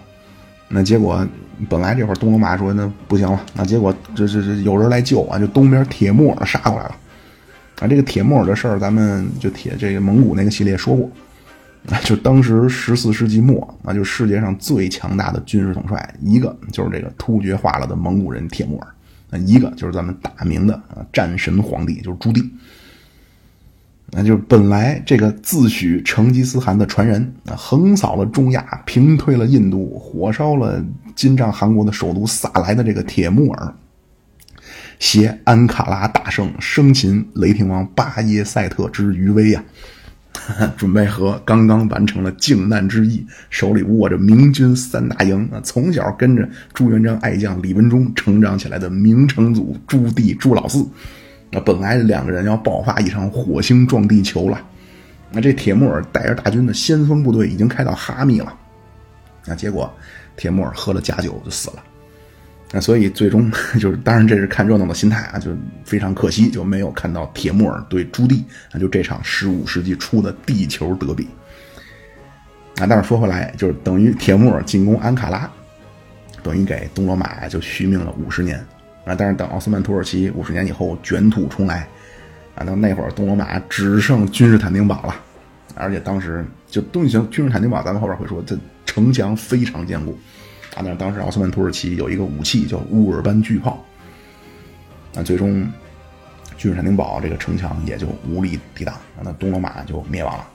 [0.67, 1.25] 那结果。
[1.69, 6.95] 本来这会儿东罗马说那不行了，那结果这这这有人来救啊，就东边铁木尔杀过来了，
[7.79, 11.09] 啊，这个铁木尔的事儿咱们就铁这个蒙古那个系列说过，
[12.03, 18.87] 就当时十四世纪末啊，就世界上最强大的军事统帅一个就是这个突厥化了的蒙古人铁木尔，
[19.29, 22.49] 那一个就是咱们大明的啊战神皇帝，就是朱棣。
[24.11, 30.81] 那就本来这个自诩成吉思汗的传人，横扫了中亚，平推了印度，火烧了
[31.15, 33.73] 金帐汗国的首都萨莱的这个铁木尔，
[34.99, 39.63] 携安卡拉大胜，生擒雷霆王巴耶赛特之余威呀，
[40.77, 50.85] 准备和刚刚完成了靖难之役，手里握着明军三大营啊，从小跟着朱元璋爱将李文忠成长起来的明成祖朱棣朱老四。
[51.51, 54.61] 那本来两个人要爆发一场火星撞地球了，
[55.31, 58.53] 那这铁木尔带着大军的先锋部队已经开到哈密了，
[59.45, 59.91] 那结果
[60.35, 61.83] 铁木尔喝了假酒就死了，
[62.75, 63.49] 那所以最终
[63.79, 65.49] 就是，当然这是看热闹的心态啊，就
[65.85, 71.29] 非常可惜就没有看到铁木尔对朱棣啊，就这场十五世纪初的地球德比
[72.75, 72.85] 啊。
[72.85, 75.49] 但是说回来，就是等于铁木尔进攻安卡拉，
[76.43, 78.61] 等于给东罗马就续命了五十年。
[79.05, 79.13] 啊！
[79.15, 81.87] 但是等奥斯曼土耳其五十年以后卷土重来，
[82.55, 85.15] 啊，到那会儿东罗马只剩君士坦丁堡了，
[85.75, 90.17] 而且当时就东西行君士坦丁堡，咱们后边会说，这城墙非常坚固，
[90.75, 93.83] 啊，但是当时奥斯曼土耳其有一个武器叫乌尔班巨炮，
[95.13, 95.65] 那最终
[96.57, 100.47] 君士坦丁堡这个城墙也就无力抵挡，那东罗马就灭亡了。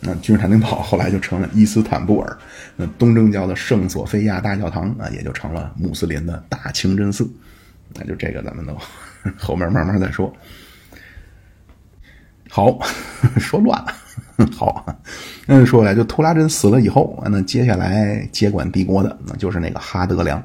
[0.00, 2.36] 那君士坦丁堡后来就成了伊斯坦布尔，
[2.76, 7.28] 那东正教的圣索菲亚大教堂啊，也就成了穆斯林的大清真寺。
[7.94, 8.76] 那就这个，咱们都
[9.38, 10.34] 后面慢慢再说。
[12.48, 12.78] 好，
[13.38, 13.92] 说乱了。
[14.54, 14.84] 好，
[15.46, 20.42] 那 就说来，就图拉真死了以后，那接下来接管帝国的，那就是那个哈德良。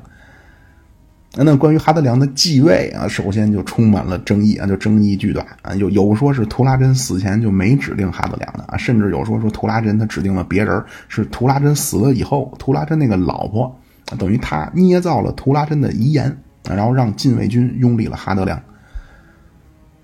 [1.36, 5.74] 那关于哈德良的继位啊，首先就充满了争议啊，就争议巨大啊。
[5.76, 13.74] 有有说是图拉真死前就没指定哈德良的啊，甚至有说说图拉真他指定了别人，是图拉真死了以后，图拉真那个老婆
[14.18, 16.38] 等于他捏造了图拉真的遗言。
[16.70, 18.62] 然后让禁卫军拥立了哈德良，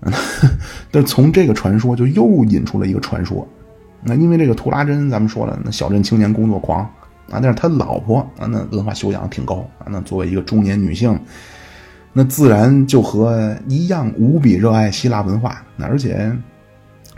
[0.90, 3.46] 但从这个传说就又引出了一个传说。
[4.02, 6.80] 那因为这个图拉真，咱们说了，那小镇青年工作狂
[7.30, 9.86] 啊，但是他老婆啊，那文化修养挺高啊。
[9.90, 11.18] 那作为一个中年女性，
[12.12, 16.32] 那自然就和一样无比热爱希腊文化，那而且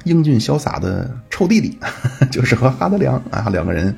[0.05, 1.78] 英俊潇洒的臭弟弟，
[2.33, 3.95] 就是和哈德良啊两个人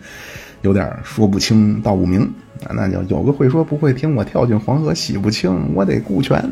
[0.63, 2.23] 有点说不清道不明
[2.65, 2.75] 啊。
[2.75, 6.45] 那就有个会说不会听，我跳进黄河洗不清，我得顾全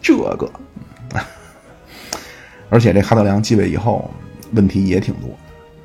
[0.00, 0.50] 这个。
[2.70, 4.10] 而且这哈德良继位以后，
[4.52, 5.30] 问题也挺多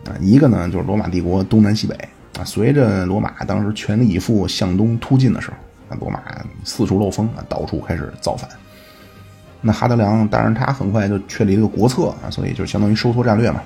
[0.06, 0.16] 啊。
[0.20, 1.96] 一个呢，就是罗马帝国东南西北
[2.40, 5.58] 啊，随着罗马当时全力以赴向东突进的时候，
[5.90, 6.22] 那罗马
[6.64, 8.50] 四处漏风啊，到处开始造反。
[9.62, 13.62] 那哈德良当然他很快就确立了个国策啊，所以就相当于收缩战略嘛。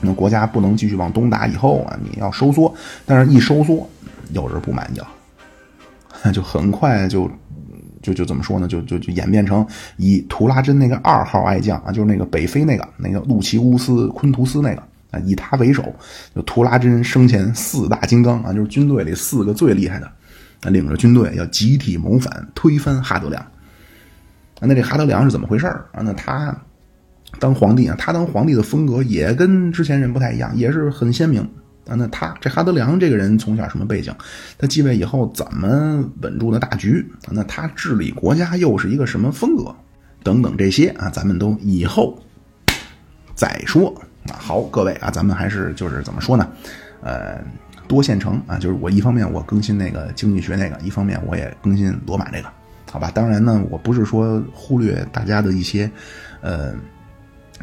[0.00, 2.74] 那国家不能继续往东打，以后啊，你要收缩，
[3.06, 3.88] 但是一收缩，
[4.32, 5.08] 有人不满意了。
[6.32, 7.30] 就很快就，
[8.02, 8.66] 就就怎么说呢？
[8.68, 14.82] 就就就演变成以图拉真那个二号爱将啊，就是那个北非那个那个路奇乌斯昆图斯那个
[15.14, 15.94] 啊，以他为首，
[16.34, 23.46] 就图拉真生前四大金刚啊，就是军队里四个最厉害的，领着军队要集体谋反，推翻哈德良。
[24.60, 26.02] 那这哈德良是怎么回事啊？
[26.02, 26.56] 那他
[27.38, 31.42] 当皇帝啊，他当皇帝的风格也跟之前人不太一样，也是很鲜明。
[31.86, 34.14] 啊，那他这哈德良这个人从小什么背景？
[34.56, 37.06] 他继位以后怎么稳住的大局？
[37.30, 39.74] 那他治理国家又是一个什么风格？
[40.22, 42.18] 等等这些啊，咱们都以后
[43.34, 43.94] 再说。
[44.30, 46.48] 啊，好，各位啊，咱们还是就是怎么说呢？
[47.02, 47.38] 呃，
[47.86, 52.48] 多线程啊，就是我一方面我更新那个经济学那个，一方面我也更新罗马这个，
[52.90, 53.10] 好吧？
[53.14, 55.90] 当然呢，我不是说忽略大家的一些
[56.40, 56.74] 呃。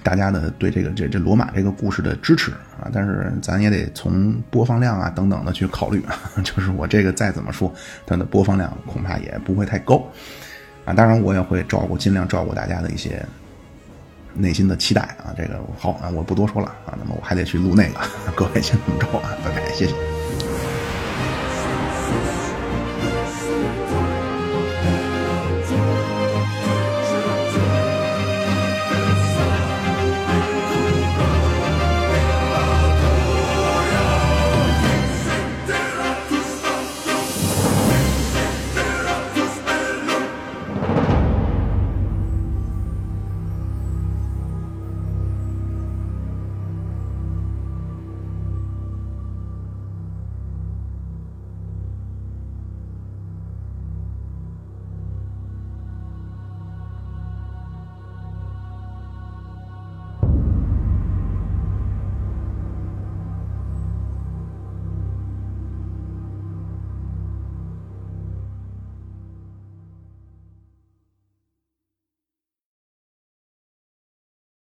[0.04, 2.50] 大家的对这个这这罗马这个故事的支持
[2.80, 6.02] 啊，但是咱也得从播放量啊等等的去考虑，
[6.44, 7.72] 就是我这个再怎么说，
[8.08, 10.02] 它的播放量恐怕也不会太高
[10.86, 10.94] 啊。
[10.94, 13.24] 当然我也会照顾，尽量照顾大家的一些
[14.34, 15.34] 内心的期待啊。
[15.38, 16.98] 这个好啊，我不多说了啊。
[17.00, 18.00] 那么我还得去录那个，
[18.36, 20.21] 各位先这么着啊，拜拜，谢谢。